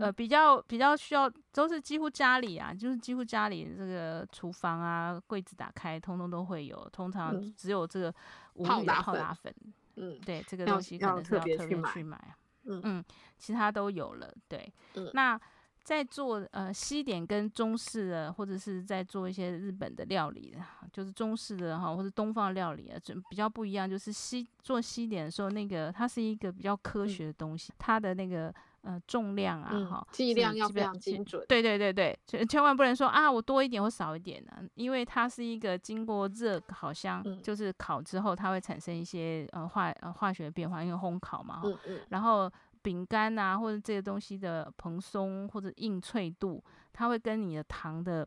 [0.00, 6.88] 呃比较比较需要，都是几乎家里啊，就是几乎家里这个厨房啊，柜子打开，通通都会有。
[6.90, 8.14] 通常只有这个
[8.54, 9.54] 无铝泡打粉。
[9.96, 11.56] 嗯，对，这个东西可能是要特别
[11.92, 12.36] 去买。
[12.64, 13.04] 嗯嗯，
[13.38, 14.34] 其他都有了。
[14.48, 15.40] 对，嗯、那。
[15.86, 20.52] 在做呃西点跟中式的，或者是在做一些日本的料理，
[20.92, 23.88] 就是中式的哈，或者东方料理啊，就比较不一样。
[23.88, 31.40] 就是西做西点的时候，那个它是一个比较科学的东西，嗯、它的那个呃重量啊，哈、嗯，剂量要非常精准。
[31.48, 42.50] 对对对对，千千万不能说啊，我多一点或少一点呢，因为它是一个经过热烤箱，嗯、就是烤之后，它会产生一些呃化呃化学变化，因为烘烤嘛，嗯嗯，然后。
[42.86, 48.24] 饼干啊，或者这些东西的蓬松或者硬脆度，它会跟你的糖的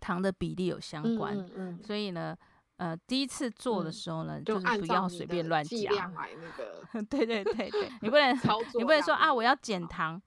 [0.00, 1.36] 糖的比例有相关。
[1.36, 2.34] 嗯嗯、所以呢，
[2.78, 6.10] 呃，第一次做的时候呢，嗯、就，就是不要随便乱加。
[6.14, 8.34] 那个、 对对对对， 你不能
[8.78, 10.18] 你不能说啊，我要减糖，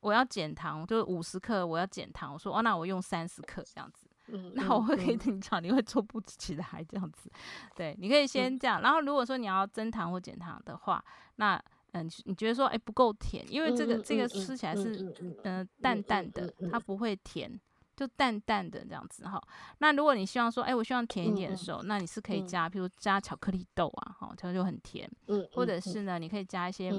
[0.00, 2.32] 我要减糖，就是五十克，我要减糖。
[2.32, 4.08] 我说哦，那我用三十克这样子。
[4.30, 7.30] 嗯、那我会跟你讲，你会做不起来这样子。
[7.76, 8.80] 对，你可以先这样。
[8.80, 11.04] 嗯、然后如果说你要增糖或减糖的话，
[11.36, 17.58] 那嗯，你觉得说，哎、欸，不够甜，因为这个、嗯、这个吃起来是，嗯，淡淡的，它不会甜，
[17.96, 19.42] 就淡淡的这样子哈。
[19.78, 25.10] 那如果你希望说，哎、欸，我希望甜一点的时候，嗯、那你是可以加，譬如加巧克力豆啊，哈，它就很甜。
[25.28, 26.92] 嗯，或者是呢，你可以加一些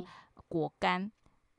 [0.48, 1.12] 果干，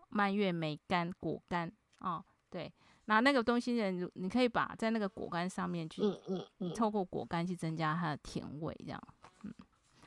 [0.09, 2.73] 蔓越莓干、果干哦，对，
[3.05, 6.03] 那那个东西呢，你可以把在那个果干上面去，
[6.75, 9.01] 透过果干去增加它的甜味，这样。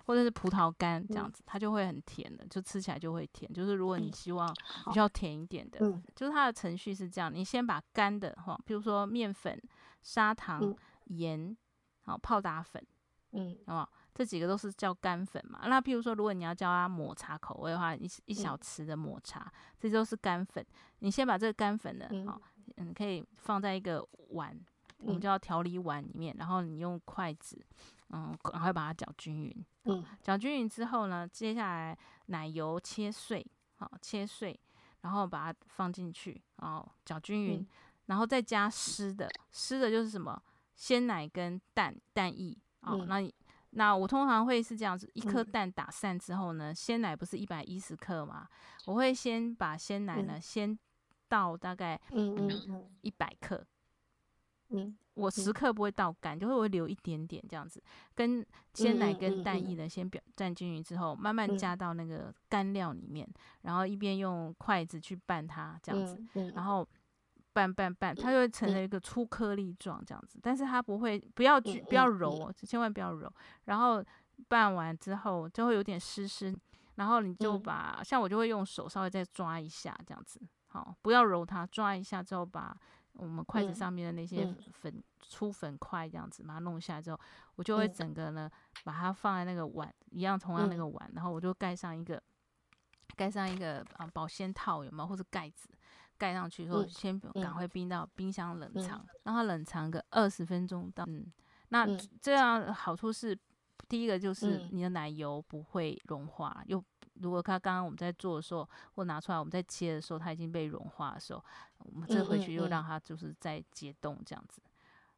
[0.06, 3.52] 或者是葡萄干这样子，嗯、它就会很甜的，就吃起来就会甜。
[3.54, 4.54] 就是如果你希望
[4.86, 9.62] 比较甜一点的，嗯、就是它的程序是这样：你先把干的哈，比如说面粉、
[10.02, 11.58] 砂糖、嗯、盐，
[12.02, 12.86] 好泡打粉，
[13.32, 13.89] 嗯，好不好？
[14.13, 15.62] 这几个都是叫干粉嘛。
[15.66, 20.63] 那譬如说，如果你要叫它抹茶口味的话，一一小匙的抹茶，嗯、这些都是干粉。
[21.00, 22.39] 你先把这个干粉呢，好，
[22.78, 24.54] 嗯，可以放在一个碗，
[25.00, 27.66] 嗯、我们叫调理碗里面，然后你用筷子。
[28.13, 29.65] 嗯，然后把它搅均匀。
[29.86, 31.97] 嗯，搅均匀之后呢，接下来
[32.28, 33.43] 奶油切碎，
[33.78, 34.58] 好切碎，
[35.02, 37.67] 然后把它放进去，然后搅均匀，嗯、
[38.06, 40.39] 然后再加湿的，湿的就是什么
[40.76, 42.56] 鲜奶跟蛋蛋液。
[42.82, 43.34] 哦，嗯、那
[43.71, 48.47] 那我通常会是这样子，一颗蛋打散之后呢，鲜奶不是一百一十克嘛，
[48.86, 50.78] 我会先把鲜奶呢、嗯、先
[51.28, 53.65] 倒大概嗯一百克。
[54.74, 57.82] 嗯，我时刻不会倒干，就会会留一点点这样子，
[58.14, 63.28] 跟鲜奶跟蛋液呢先表蘸均匀之后，慢慢加到那个干料里面，
[63.62, 66.66] 然后一边用筷子去拌它这样子，然。
[66.66, 66.88] 后
[67.56, 68.88] 拌拌拌，它就会成了一。
[68.88, 73.32] 个粗颗粒状这样子，但是它不会不要去不要揉哦，千万不要揉，
[73.66, 74.04] 然后
[74.48, 76.52] 拌完之后就会有点湿湿，
[76.96, 82.76] 然后你就把像我就会用手稍微再抓一下这样子，好，不要揉它，抓一下之后把。
[83.13, 87.19] 我们筷子上面的那些粉、粗粉块这样子，把它弄下来之后，
[87.56, 92.21] 我就会整个呢，嗯、把它放在那个碗一样，同样那个碗，嗯、然后我就盖上一个，
[93.15, 95.69] 盖上一个啊保鲜套有没有，或者盖子
[96.17, 101.04] 盖上去之后，先赶快冰到冰箱冷藏，嗯、让它冷藏个二十分钟到。
[101.08, 101.32] 嗯，
[101.69, 101.86] 那
[102.19, 103.38] 这样好处是，
[103.88, 106.84] 第一个就是你的奶油不会融化，又。
[107.24, 111.44] 如果它刚刚我们在做的时候，或拿出来我们在切的时候，它已经被融化的时候，
[111.78, 114.62] 我们这回去又让它就是再解冻这样子。
[114.62, 114.72] 嗯嗯嗯，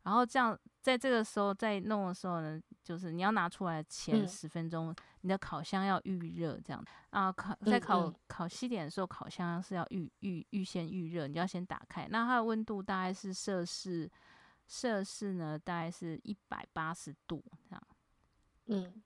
[0.04, 7.32] 然后这样在这个时候在弄的时候呢，就是你要拿出来前十分钟，嗯、你的烤箱要预热这样啊。
[7.32, 12.08] 烤在烤烤西点的时候，烤箱是要预预预先预热，你要先打开。
[12.10, 14.10] 那它的温度大概是摄氏
[14.68, 17.82] 摄氏呢，大概是一百八十度这样。
[18.68, 19.02] 嗯。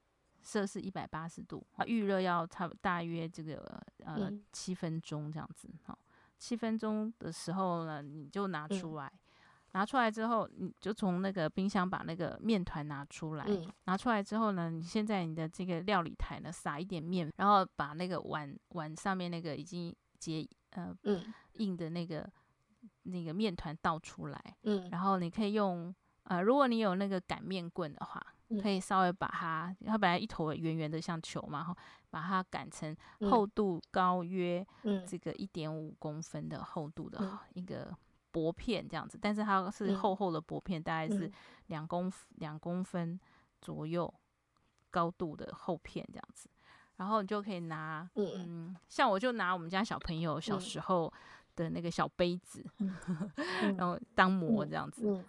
[0.50, 5.96] 摄氏一百八十度，啊，预热要差大约这个呃七分钟这样子，好，
[6.40, 9.20] 七分钟的时候呢，你就拿出来，嗯、
[9.74, 22.28] 拿出来之后，你就从那个冰箱把那个面团拿出来，嗯、拿出来之后呢，你先在你的这个料理台呢撒一点面，然后把那个碗碗上面那个已经结呃、嗯、硬的那个
[23.04, 28.26] 那个面团倒出来，嗯、然后你可以用呃，如果你有那个擀面棍的话。
[28.62, 31.76] 可以稍微把它，它本来一坨圆圆的像球嘛，哈，
[32.10, 32.96] 把它擀成
[33.30, 34.66] 厚度高约
[35.06, 37.96] 这个一点五公分的厚度的一个
[38.32, 41.32] 薄片这样子，但是它是厚厚的薄片，大概是
[41.68, 43.20] 两公两公分
[43.62, 44.12] 左右
[44.90, 46.50] 高度的厚片这样子，
[46.98, 51.14] 然后你就可以拿，嗯，像我就拿我们家小朋友小时候
[51.56, 52.66] 的那个小杯子，
[53.78, 55.24] 然后当模这样子。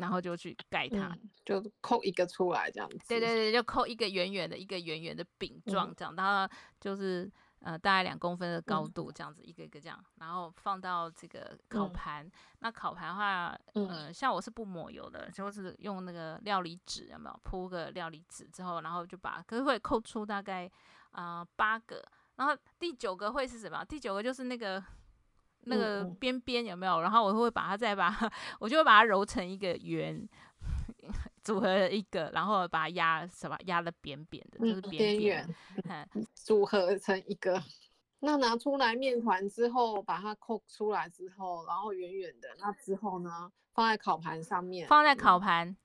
[0.00, 2.98] 然后就去盖它，嗯，就扣一个出来这样子。
[3.06, 12.26] 对对对，就扣一个圆圆的，一个圆圆的饼状这样，然后就是呃大概两公分的高度这样子，一个一个这样，然后放到这个烤盘。
[12.26, 20.66] 嗯、那烤盘的话，呃，像我是不抹油的，就是用那个料理纸，有没有铺个料理纸之后，然后就把可是会扣出大概
[21.10, 22.02] 啊、呃、八个，
[22.36, 23.84] 然后第九个会是什么？
[23.84, 24.82] 第九个就是那个。
[25.64, 27.00] 那个边边有没有？
[27.00, 30.28] 然后我会把它再把它， 我就会把它揉成一个圆，
[31.42, 35.54] 组合一个，然后把它压什么压的扁扁的，就是边缘，
[35.88, 37.62] 嗯、组合成一个。
[38.22, 45.76] 那拿出来面团之后，把它扣出来之后，然后圆圆的，那之后呢，放在烤盘上面，放在烤盘，嗯、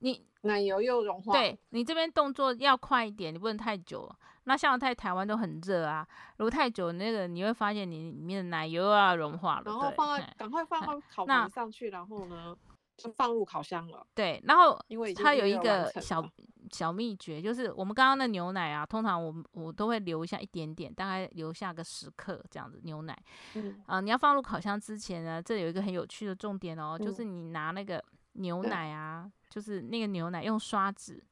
[0.00, 4.10] 你奶油又融化，对你这边动作要快一点，你不能太久。
[4.44, 12.54] 那像在台湾都很热啊，如果太久，那个你会发现你里面的奶油又要融化了，然后放在赶快放到烤盘上去，然后呢
[12.96, 14.06] 就放入烤箱了。
[14.14, 16.24] 对，然后因为它有一个小。
[16.72, 23.16] 小秘诀就是，我们刚刚的牛奶啊，通常我我都会留下一点点，大概留下个十克这样子牛奶。
[23.52, 28.02] 嗯啊，你要放入烤箱之前呢，这有一个很有趣的重点哦，嗯、就是你拿那个
[28.34, 31.24] 牛奶啊，就是那个牛奶用刷子，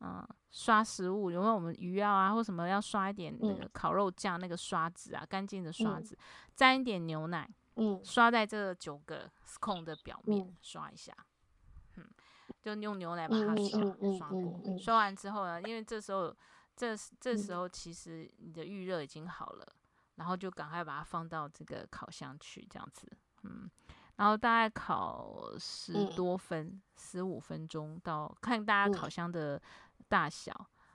[0.00, 6.16] 嗯，刷食物，有没有我们鱼料啊或什么要刷一点那个烤肉酱那个刷子啊，干净的刷子，
[6.54, 11.12] 沾一点牛奶，嗯，刷在这九个 scone 的表面，刷一下。
[11.96, 12.04] 嗯
[12.62, 13.80] 就用牛奶把它刷
[14.18, 16.34] 刷过，刷完之后呢，因为这时候
[16.76, 19.66] 这这时候其实你的预热已经好了，
[20.16, 23.10] 然后就赶快把它放到这个烤箱去，这样子，
[23.44, 23.70] 嗯，
[24.20, 29.58] 然后大概烤十多分，十五分钟到看大家烤箱的
[30.08, 30.52] 大小，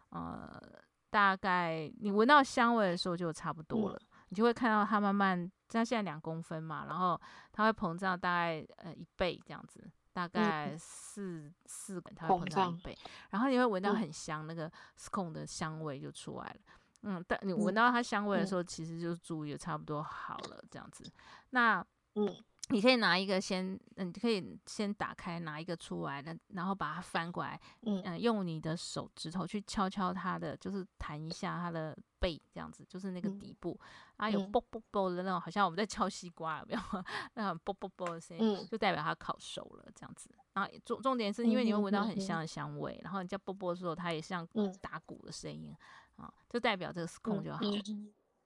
[0.10, 0.62] 呃，
[1.10, 4.00] 大概你闻到香味的时候就差不多了，
[4.30, 7.20] 你就会看到它慢慢，它现在两公分嘛，然后
[7.52, 9.84] 它会膨胀大概呃一倍这样子。
[10.14, 12.96] 大概四四个，它会膨胀一倍，
[13.32, 16.60] 然后你会闻到很香，那个 scone 的香味就出来了。
[17.02, 21.04] 嗯，但你闻到它香味的时候，其实就注意差不多好了，这样子。
[21.50, 22.32] 那嗯。
[22.70, 33.80] 你可以拿一个先，嗯，你可以先打开，拿一个出来，那然后把它翻过来，嗯，呃、用你的手指头去敲敲它的，就是弹一下它的背，这样子，就是那个底部，
[34.18, 36.82] 嗯、啊，有啵啵啵的那种，好像我们在敲西瓜，有没有？
[37.36, 40.30] 那种啵啵啵的声音，就代表它烤熟了，这样子。
[40.54, 44.48] 然后重重点是因为你会闻到很香的香味，然后你叫啵啵的时候，它也像
[44.82, 45.76] 打鼓的声音，
[46.16, 47.70] 啊，就代表这个 scone 就好了。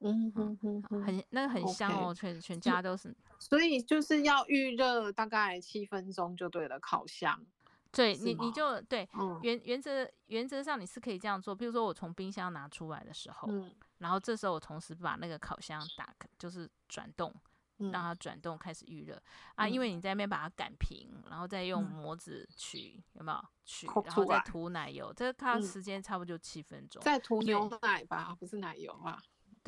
[0.02, 3.16] 嗯哼哼，很那个很香哦，全 全家都是。
[3.38, 7.46] 所以就是要预热大概七分钟就对了，烤箱。
[7.92, 9.10] 对，你你就对，
[9.42, 11.56] 原原则原则上你是可以这样做。
[11.56, 13.50] 比如说我从冰箱拿出来的时候，
[13.98, 17.34] 然后这时候我同时把那个烤箱打开，就是转动，
[17.78, 19.20] 让它转动开始预热
[19.56, 19.68] 啊。
[19.68, 23.88] 因为你在那边把它擀平，然后再用模子取，有没有取？
[24.06, 27.02] 然后再涂奶油，这个它时间差不多就七分钟。
[27.02, 29.20] 再涂牛奶吧，不是奶油啊。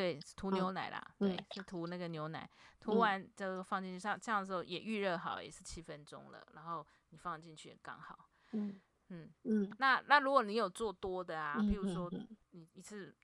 [0.01, 2.49] 对，涂牛奶啦，嗯、对，是涂那个牛奶，
[2.79, 8.27] 涂完就放进去，像这样的时候也预热好，也是七分钟了，然后你放进去也刚好。
[8.53, 9.71] 嗯嗯嗯。
[9.77, 12.11] 那那如果你有做多的啊，譬如说
[12.49, 13.15] 你一次，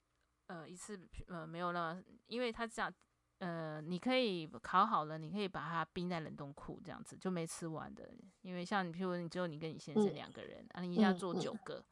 [0.45, 2.93] 呃，一次呃没有那么，因为它这样，
[3.39, 8.07] 呃，你可以烤好了，你可以把它冰在冷冻库，这样子就没吃完的。
[8.41, 11.83] 因为像你譬如你只有你跟你先生两个人，啊，你一下做九个。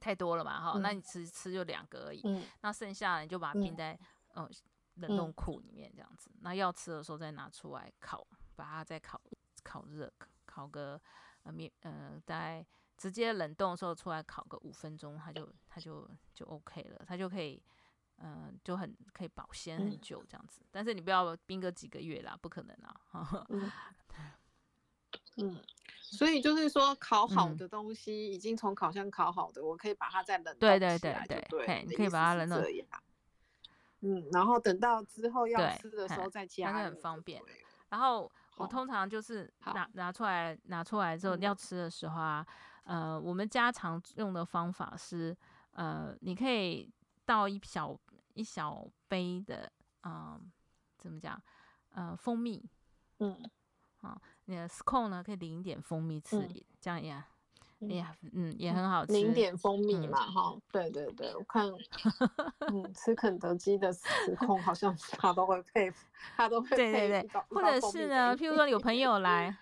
[0.00, 3.92] 太多了嘛，哈，那你吃吃就两个而已，嗯、那剩下的你就把它冰在
[4.34, 4.50] 嗯、呃、
[4.94, 8.26] 冷冻库里面这样子，嗯、那要吃的时候再拿出来烤，
[8.56, 9.20] 把它再烤
[9.62, 10.12] 烤热，
[10.44, 11.00] 烤个
[11.42, 12.66] 呃面呃大概
[12.96, 17.62] 直接冷冻的时候出来烤个五分钟，它就它就就 OK 了，它就可以
[18.16, 23.70] 嗯、呃、就很可以保鲜很久这样子，嗯、但是你不要冰个几个月啦，不可能啊，嗯。
[25.36, 25.58] 嗯
[26.12, 32.62] 所以就是说，烤好的东西已经从烤箱烤好的，我可以把它再冷冻起来，对对对对，你可以把它冷冻。
[34.00, 37.42] 嗯，然后等到之后要吃的时候再加，那很方便。
[37.88, 42.46] 然后我通常就是拿拿出来，拿出来之后要吃的时候啊，
[42.84, 45.34] 呃，我们家常用的方法是，
[45.70, 46.92] 呃，你可以
[47.24, 47.98] 倒一小
[48.34, 49.72] 一小杯的，
[50.04, 50.38] 嗯，
[50.98, 51.42] 怎么讲？
[51.94, 52.62] 呃，蜂蜜，
[53.18, 53.38] 嗯，
[54.02, 54.20] 好。
[54.46, 56.46] 那个 scone 呢，可以淋一点蜂蜜吃，
[56.80, 57.24] 这样呀，
[57.80, 59.12] 哎呀，嗯，也很好吃。
[59.12, 61.66] 淋点蜂蜜嘛，哈，对对对，我看，
[62.72, 65.92] 嗯，吃肯德基的 scone 好像 他都会配，
[66.36, 66.76] 他都会配。
[66.76, 69.56] 对对对，或者是呢，譬如说有朋友来，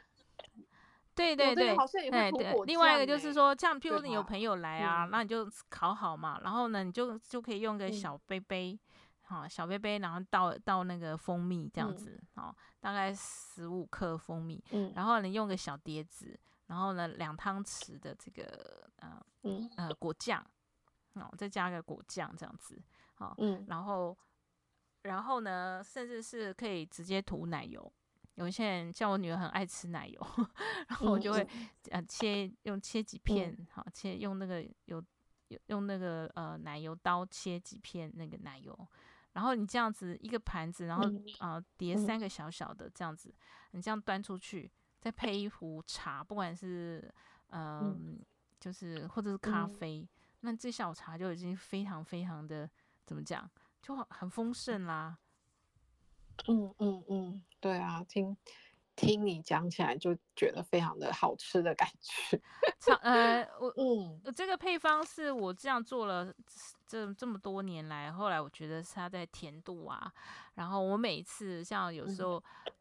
[1.15, 1.77] 对对对，
[2.11, 2.55] 对对。
[2.65, 8.79] 另外一个就是说，像譬如你有朋友来啊，那你就烤好嘛，然后呢，你就就可以用个小杯杯。
[9.23, 20.45] 好，小杯杯，然后倒倒那个蜂蜜这样子，好、嗯，大概十五克蜂蜜，嗯、然后你用个小碟子，然后呢两汤匙的这个呃、嗯、呃果酱，
[21.15, 22.81] 哦，再加个果酱这样子，
[23.15, 24.17] 好，嗯、然后
[25.03, 27.93] 然后呢，甚至是可以直接涂奶油，
[28.35, 30.21] 有些人像我女儿很爱吃奶油，
[30.89, 31.47] 然后我就会。
[31.91, 35.03] 呃切用切几片，好、嗯、切用那个有
[35.67, 38.89] 用那个呃奶油刀切几片那个奶油。
[39.33, 41.05] 然后你这样子一个盘子，然后
[41.39, 43.33] 啊、呃、叠三个小小的这样子，
[43.71, 44.71] 你这样端出去，
[45.01, 47.13] 再配一壶茶，不管是
[47.51, 47.97] 嗯、呃，
[48.59, 50.09] 就是或者是咖啡，
[50.41, 52.69] 那这小茶就已经非常非常的
[53.05, 53.49] 怎么讲，
[53.81, 55.19] 就很丰盛啦。
[56.49, 58.37] 嗯嗯嗯，对啊，听
[59.01, 62.41] 听你讲起来就觉得非常的好吃的感觉。
[63.01, 66.33] 呃，我嗯，这个配方是我这样做了
[66.87, 70.13] 这这么多年来，后来我觉得它在甜度啊，
[70.55, 72.39] 然后我每一次像有时候。
[72.39, 72.73] 嗯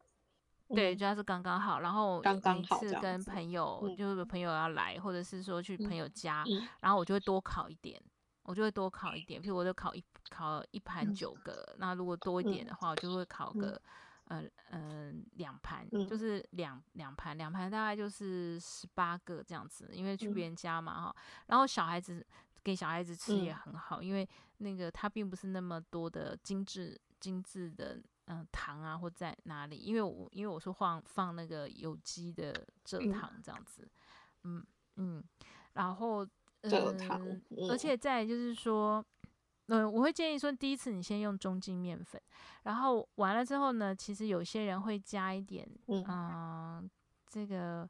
[0.72, 8.00] 对，主要是刚刚好，然后每次跟朋友，就是朋友要来，或者是说去朋友家，嗯、然后我就会多烤一点，
[8.44, 13.82] 我就会多烤一点，譬如我就烤一烤一盘九个，嗯、那如果多一点的话，我就会烤个，
[14.30, 21.16] 嗯嗯两盘，就是两两盘，两盘大概就是十八个这样子，因为去别人家嘛哈，
[21.46, 22.26] 然后小孩子
[22.64, 24.28] 给小孩子吃也很好，因为
[24.58, 28.02] 那个它并不是那么多的精致精致的。
[28.32, 29.76] 嗯，糖啊，或在哪里？
[29.76, 32.54] 因为我因为我是放放那个有机的
[32.84, 33.90] 蔗糖这样子，
[34.44, 34.64] 嗯
[34.94, 35.24] 嗯，
[35.72, 36.24] 然后
[36.60, 39.04] 嗯、而且再就是说，
[39.70, 42.20] 嗯、呃，我会建议说，第一次你先用中筋面粉，
[42.64, 46.90] 然后完了之后呢，其实有些人会加一点，嗯、呃，
[47.28, 47.88] 这个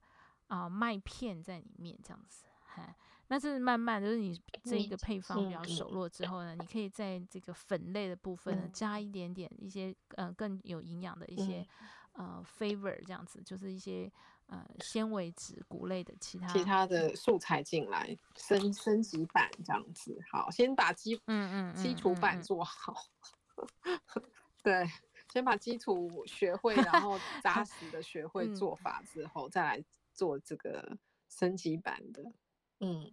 [0.49, 2.95] 啊、呃、麦片在里面这样子，哈。
[3.29, 11.65] 那是慢慢，就是你这一个配方比较熟络之后呢，你可以在这个粉类的部分呢加一点点一些呃更有营养的一些
[12.21, 14.11] 呃 flavor 这样子，就是一些
[14.47, 20.19] 呃纤维质谷类的其他其他的素材进来升升级版这样子。
[20.31, 22.95] 好，先把基嗯嗯基础版做好。
[24.63, 24.87] 对，
[25.33, 30.99] 先把基础学会，然后 扎实的学会做法之后，再来做这个
[31.29, 32.23] 升级版的。
[32.81, 33.11] 嗯。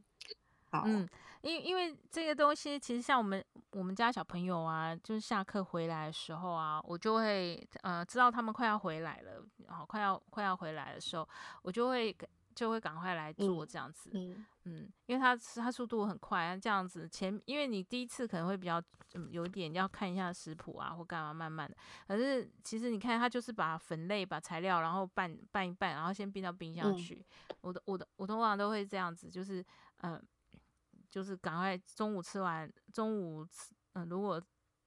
[0.80, 1.08] 好嗯，
[1.42, 11.28] 因因为这个东西，其实像我们我们家小朋友啊，就是下课回来的时候啊，我就会呃知道他们快要回来了，然后快要快要回来的时候，
[11.62, 12.16] 我就会
[12.56, 18.82] 就会赶快来做这样子，嗯，嗯，因为它它速度很快，这样子前因为你第一次可能会比较
[19.14, 29.62] 嗯有点要看一下食谱啊或干嘛，慢慢的，可是其实你看他就是把粉类把材料然后拌拌一拌，然后先冰到冰箱去，嗯、我的我的我通常都会这样子，就是
[30.02, 30.14] 嗯。
[30.14, 30.22] 呃
[31.18, 34.40] 就是赶快中午吃完，中午吃，嗯、呃，如果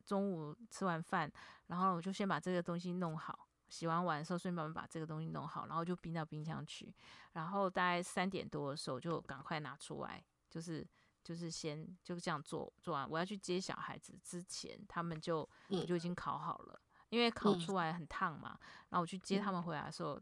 [0.07, 1.29] 中午吃完饭，
[1.67, 6.95] 然后我就先把这个东西弄好，洗完碗的时候顺便把这个东西弄好，然后就冰到冰箱去，
[7.33, 10.87] 然后大概三点多的时候就赶快拿出来，就是
[11.25, 15.49] 就是先就这样做做完，我要去接小孩子之前，他们就
[15.85, 18.57] 就已经烤好了，因为烤出来很烫嘛，
[18.91, 20.17] 然后我去接他们回来的时候，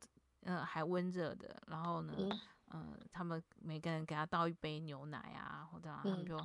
[0.44, 2.14] 嗯、呃，还温热的，然后呢。
[2.16, 2.40] 嗯、
[2.70, 6.36] 呃，他们每个人给他倒一杯牛奶啊，或者他们就，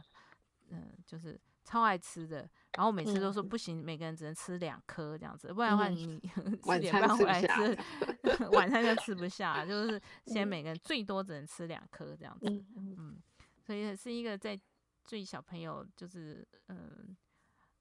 [0.69, 2.49] 嗯、呃，就是超爱吃的。
[2.76, 6.19] 然后每次都说不行，嗯、每个人只能吃两颗这样子，不然的话你
[6.63, 7.78] 四点半回来吃，
[8.51, 9.65] 晚餐就吃不下。
[9.65, 12.45] 就是 现在每个人最多只能吃两颗这样子，
[12.76, 13.21] 嗯，嗯，
[13.61, 14.59] 所以是一个在
[15.03, 16.78] 最小朋友就是嗯。
[16.78, 17.17] 呃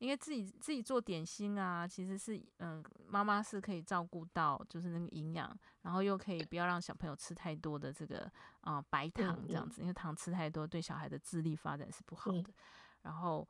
[0.03, 8.24] 因为自己自己做点心啊，其实是嗯，妈妈是可以照顾到，就是那个营养，然后又可以不要让小朋友吃太多的这个
[8.62, 12.38] 啊、呃、白糖这样子，因为糖吃太多对小孩的智力发展是不好的。
[12.40, 12.55] 嗯、
[13.03, 13.48] 然后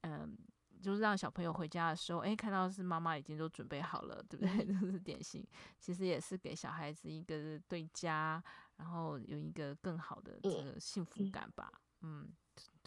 [0.00, 0.34] 嗯，
[0.80, 4.64] 就是让小朋友回家的时候，哎，看到是妈妈已经都准备好了，对不对？
[4.64, 5.46] 就、嗯、是点心，
[5.78, 8.42] 其实也是给小孩子一个对家，
[8.76, 11.70] 然后有一个更好的这个幸福感吧，
[12.00, 12.32] 嗯。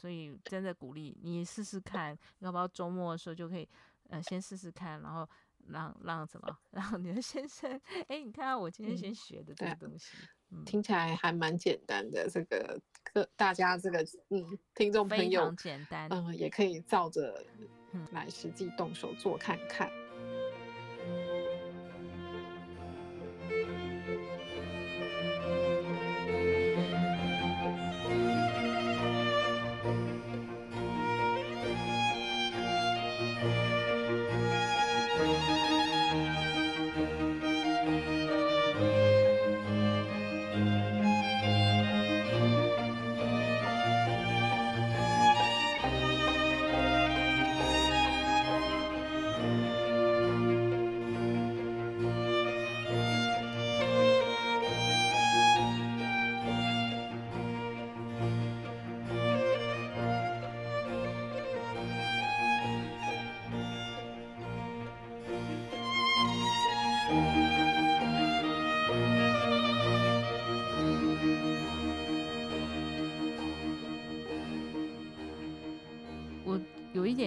[0.05, 3.67] 嗯所以真的鼓励你试试看，要不要周末的时候就可以，
[4.09, 5.27] 呃，先试试看，然后
[5.67, 7.71] 让让什么， 让你的先生，
[8.07, 10.15] 哎，你看我今天先学的这个东西，
[10.51, 12.29] 嗯嗯、听起来还蛮简单的。
[12.29, 12.79] 这个
[13.13, 17.43] 个大家这个嗯，听众朋友非常简单，嗯，也可以照着
[18.11, 19.89] 来实际动手做看看。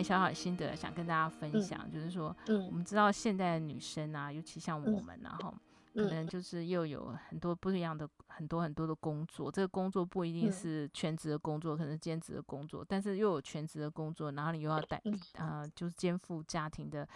[0.03, 5.55] 小小心得想跟大家分享，嗯、就是说，嗯、我们知道现在的女生啊，尤其像我们、啊，然后，
[5.95, 14.97] 可能就是又有很多不一样的很多很多的工作，这个工作不一定是全职的工作，可能是兼职的工作，但是又有全职的工作，然后你又要带
[15.35, 17.09] 啊、呃，就是肩负家庭的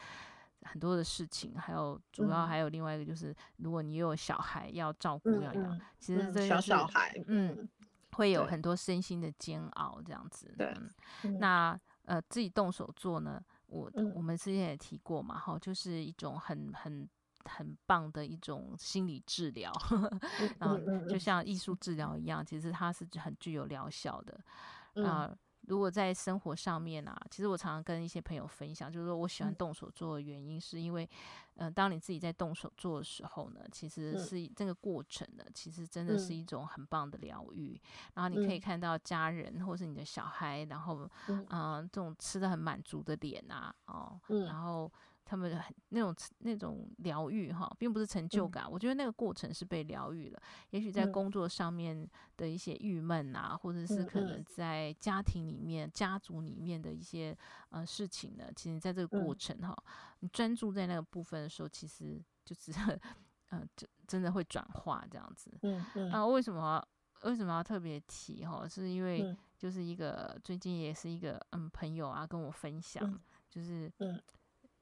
[0.62, 7.68] 很多的事情，还有主要还有另外一个就是，如果你又有小孩要照顾要养，其实这个小小孩，嗯，
[8.12, 10.52] 会有很多身心的煎熬这样子。
[10.58, 10.74] 对，
[11.38, 17.08] 那呃自己动手做呢，我我们之前也提过嘛，哈，就是一种很很。
[17.44, 19.72] 很棒的一种心理治疗，
[20.60, 20.78] 然后
[21.08, 24.34] 就像艺术治疗一样，其实它是很具有疗效的。
[25.04, 25.38] 啊、呃，
[25.72, 31.08] 如果在生活上面啊，其实我常常跟一些朋友分享，就是说我喜欢动手做的原因，是因为，
[31.54, 37.80] 嗯、呃，当你自己在动手做的时候呢，其实是这个过程呢，其实真的是一种很棒的疗愈。
[38.12, 44.92] 然后你可以看到家人或是你的小孩，然后，嗯、呃，这种吃的很满足的脸啊，哦，然后。
[45.24, 48.64] 他们很那种那种疗愈哈，并不是成就感。
[48.64, 50.42] 嗯、我觉得那个过程是被疗愈了。
[50.70, 52.06] 也许在工作上面
[52.36, 57.36] 的一些郁闷啊，嗯、或者是可能在家庭里面、嗯、家族里面的一些
[57.70, 62.72] 呃事情呢，其实在这个过程哈，嗯、你专注在那个部分的时候，其实就是
[63.50, 65.50] 呃，就真的会转化这样子。
[65.62, 66.10] 嗯嗯。
[66.10, 66.84] 啊，为什么
[67.22, 68.66] 为什么要特别提哈？
[68.68, 74.20] 是因为就是一个最近也是一个嗯朋友啊跟我分享，嗯、就是嗯。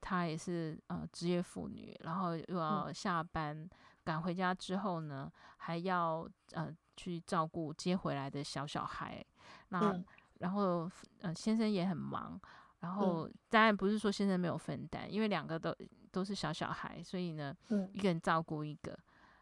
[0.01, 3.69] 她也是呃职业妇女，然后又要下班
[4.03, 9.23] 赶回家之后呢，还要呃去照顾接回来的小小孩。
[9.69, 10.03] 那、嗯、
[10.39, 10.89] 然后
[11.21, 12.39] 呃先生也很忙，
[12.79, 15.73] 然后当然不是说先生没有分担，因为两个都
[16.11, 17.55] 都是小小孩，所以呢，
[17.93, 18.97] 一个人照顾一个。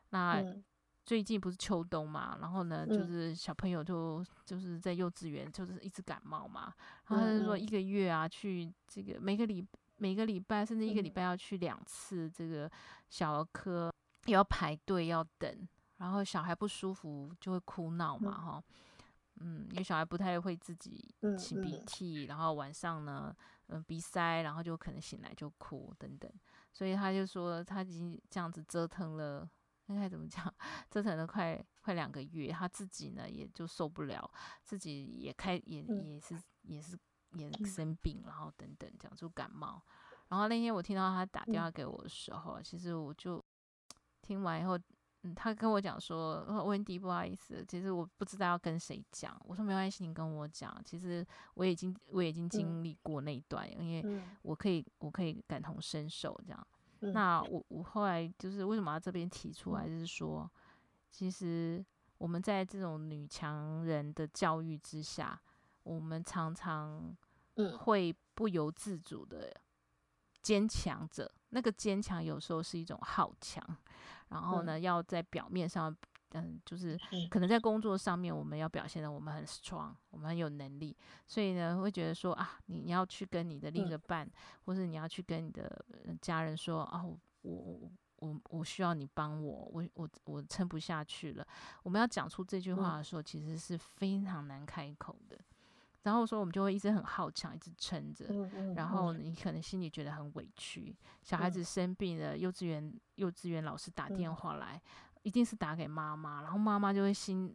[0.10, 0.44] 那
[1.06, 6.74] 最近不是秋冬嘛，然后呢，就是小朋友就就是在幼稚园就是一直感冒嘛，
[7.08, 9.66] 然后他就说一个月啊去这个每个礼。
[10.00, 12.72] 每个礼拜甚至一个礼拜要去两次这个
[13.10, 13.94] 小儿科，
[14.26, 18.64] 也要排队要等，然后小孩不舒服就会哭闹嘛，哈，
[19.42, 23.36] 嗯，因为小孩不太会自己擤鼻涕，然后晚上呢，
[23.68, 26.32] 嗯，鼻塞，然后就可能醒来就哭等等，
[26.72, 29.50] 所以他就说他已经这样子折腾了，
[29.88, 30.54] 应该怎么讲，
[30.90, 34.32] 折腾了快快两个月，他自己呢也就受不了，
[34.64, 36.98] 自己也开也也是也是。
[37.36, 39.82] 也生病，然后等等，这样就感冒。
[40.30, 43.44] 然后那天我听到他打电话给我的时候，嗯、其实我就
[44.22, 44.78] 听完以后，
[45.24, 50.80] 嗯，他跟我讲说：“温迪，不好意思，其实我不知道要跟谁讲。”我说：“没关系，你跟我讲。
[50.86, 51.26] 其实
[51.56, 56.68] 我已经我已经经历过那一段，嗯、因为我可以我可以感同身受这样。
[57.02, 60.48] 嗯、那我我后来就是为什么要这边提出来，就是说，
[61.10, 61.84] 其实
[62.20, 65.42] 我们在这种女强人的教育之下。”
[65.84, 67.16] 我们常常
[67.80, 69.54] 会不由自主的
[70.42, 73.64] 坚强着，嗯、那个坚强有时候是一种好强，
[74.30, 75.96] 然后呢，嗯、要在表面上，
[76.32, 76.98] 嗯，就是
[77.30, 80.96] 可能在工作上面，我们要表现的我们很 strong，我们很有能力，
[81.28, 84.32] 所以呢，会觉得说啊，你你要去跟你的另一个伴，嗯、
[84.66, 85.86] 或是你要去跟你的
[86.22, 91.46] 家人说啊，我我我我需要你帮我，我我我撑不下去了。
[91.84, 95.38] 我们要讲出这句话的时候，其实是非常难开口的。
[96.04, 98.26] 然后说，我们就会一直很好强，一直撑着。
[98.74, 100.96] 然后你可能心里觉得很委屈。
[101.24, 104.82] 小孩子生病了，幼稚园幼稚园老师打电话来，
[105.24, 107.54] 一定是打给妈妈，然后妈妈就会心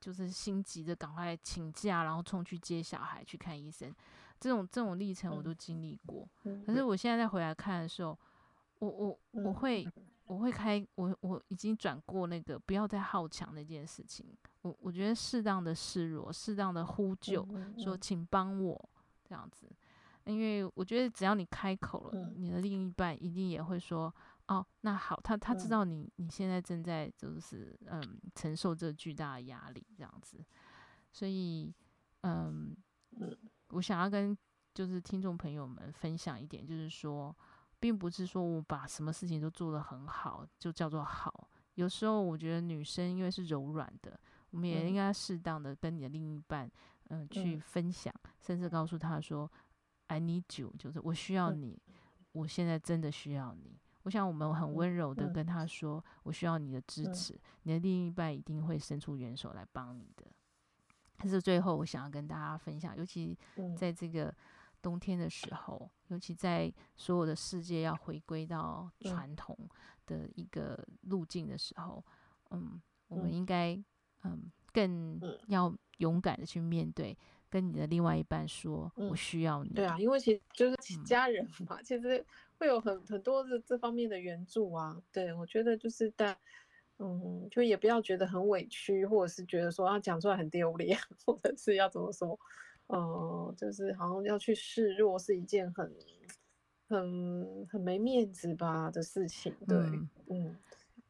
[0.00, 3.94] 就是心急的赶快请假，然后冲去接小孩去看医生。
[4.40, 6.26] 这种这种历程我都经历过。
[6.66, 8.18] 可是我现在再回来看的时候，
[8.78, 9.86] 我我我会。
[10.26, 14.26] 我会开我我已经转过那个不要再好强那件事情，
[14.62, 17.46] 我我觉得适当的示弱，适当的呼救，
[17.76, 18.90] 说请帮我
[19.22, 19.70] 这样子，
[20.24, 24.12] 因为我觉得只要你开口了，你的另一半一定也会说
[24.48, 28.00] 哦，那好，他他知道你你现在正在就是嗯
[28.34, 30.42] 承受这巨大的压力这样子，
[31.12, 31.70] 所以
[32.22, 32.74] 嗯，
[33.68, 34.34] 我想要跟
[34.72, 37.36] 就是听众朋友们分享一点，就是说。
[37.84, 41.46] 并不是说我把什么事情都做得很好就叫做好。
[41.74, 44.18] 有时候我觉得女生因为是柔软的，
[44.52, 46.66] 我们也应该适当的跟你的另一半，
[47.08, 48.10] 嗯、呃，去分享，
[48.40, 49.52] 甚至告诉他说
[50.06, 51.78] ，I need you，就是我需要你，
[52.32, 53.78] 我现在真的需要你。
[54.04, 60.24] 我想我们很温柔的跟他说，我需要你的支持，你的另一半一定会伸出援手来帮你的。
[61.18, 63.38] 但是最后我想要跟大家分享，尤其
[63.76, 64.34] 在这个。
[64.84, 69.56] 冬天的时候，尤其在所有的世界要回归到传统
[70.04, 72.04] 的一个路径的时候，
[72.50, 73.74] 嗯，嗯，我们应该
[74.24, 75.18] 嗯更
[75.48, 77.16] 要勇敢的去面对，
[77.48, 79.70] 跟你的另外一半说，嗯、我需要你。
[79.70, 82.22] 对啊，因为其实就是家人嘛，嗯、其实
[82.58, 85.00] 会有很很多的这方面的援助啊。
[85.10, 86.36] 对，我觉得就是但
[86.98, 92.38] 嗯，就也不要觉得很委屈，或者是觉得说啊讲出来很丢脸，或者是要怎么说，嗯、
[92.86, 95.92] 呃，就是好像要去示弱是一件很
[96.88, 99.54] 很很没面子吧的事情。
[99.66, 100.58] 对，嗯嗯。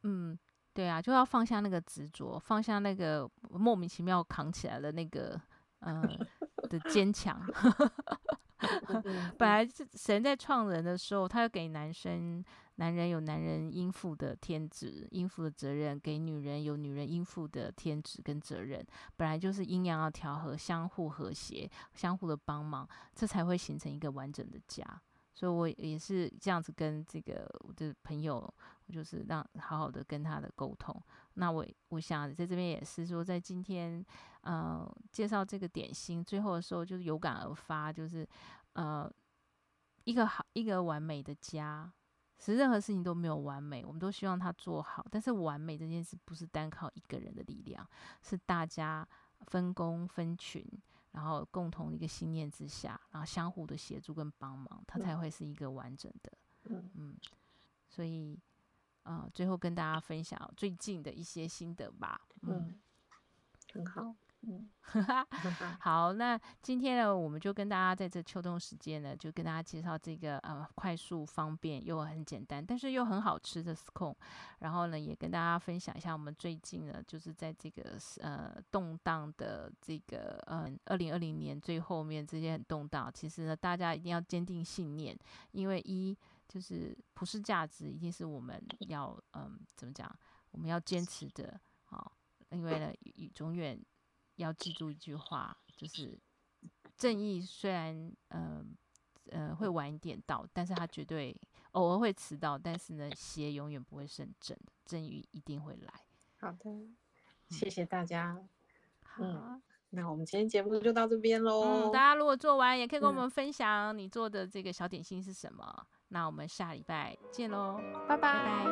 [0.03, 0.39] 嗯
[0.73, 5.39] 对啊，就要放下那个执着，放下那个莫名其妙扛起来的那个，
[5.79, 7.41] 嗯、呃、的坚强。
[9.37, 12.43] 本来是神在创人的时候，他要给男生，
[12.75, 18.85] 男人有男人应负的天职、应负的责任；给女人有女人应负的天职跟责任。
[19.15, 24.85] 本来就是阴阳要调和，相互和谐，相互的帮忙，这才会形成一个完整的家。
[25.33, 28.53] 所以我也是这样子跟这个我的朋友，
[28.89, 30.95] 就是让好好的跟他的沟通。
[31.33, 34.05] 那我我想在这边也是说，在今天
[34.43, 38.25] 呃介绍这个点心最后的时候，就是有感而发，就是
[38.73, 39.11] 呃
[40.05, 41.91] 一个好一个完美的家，
[42.37, 45.05] 其实任何事情都没有完美，我们都希望他做好。
[45.09, 47.87] 但是完美这件事不是单靠一个人的力量，
[48.21, 49.07] 是大家
[49.47, 50.65] 分工分群。
[51.11, 56.29] 然后共同一个信念之下，然后相互的协助跟帮忙，它才会是一个完整的。
[56.65, 57.15] 嗯嗯，
[57.87, 58.37] 所以，
[59.03, 62.19] 呃，最后跟大家分享最近的一些心得吧。
[62.41, 62.79] 嗯，嗯
[63.73, 64.13] 很好。
[64.47, 64.69] 嗯，
[65.81, 74.15] 好，那今天呢，我们就跟大家在这秋冬时间呢，就跟大家介绍这个呃快速、方便又很简单，但是又很好吃的 scone。
[74.59, 85.17] 然后呢，也跟大家分享一下我们最近呢，就是在这个呃动荡的这个嗯二零二零年最后面这些很动荡，其实呢，大家一定要坚定信念，
[85.51, 86.15] 因为一
[86.47, 90.07] 就是普世价值一定是我们要嗯、呃、怎么讲，
[90.51, 92.11] 我们要坚持的啊，
[92.51, 92.93] 因为呢，
[93.39, 93.83] 永远。
[94.35, 96.17] 要记住一句话，就是
[96.97, 98.63] 正义虽然呃
[99.31, 101.35] 呃会晚一点到，但是他绝对
[101.71, 105.93] 偶尔会迟到，但是呢，邪永远不会胜正，正义一定会来。
[106.39, 106.69] 好的，
[107.49, 108.37] 谢谢大家。
[109.03, 111.91] 好、嗯，那我们今天节目就到这边喽、嗯。
[111.91, 115.65] 大家如果做完，也可以跟我们分享你做的这个小点心是什么。
[115.77, 118.65] 嗯、那我们下礼拜见喽，拜拜。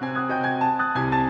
[0.00, 1.25] 拜。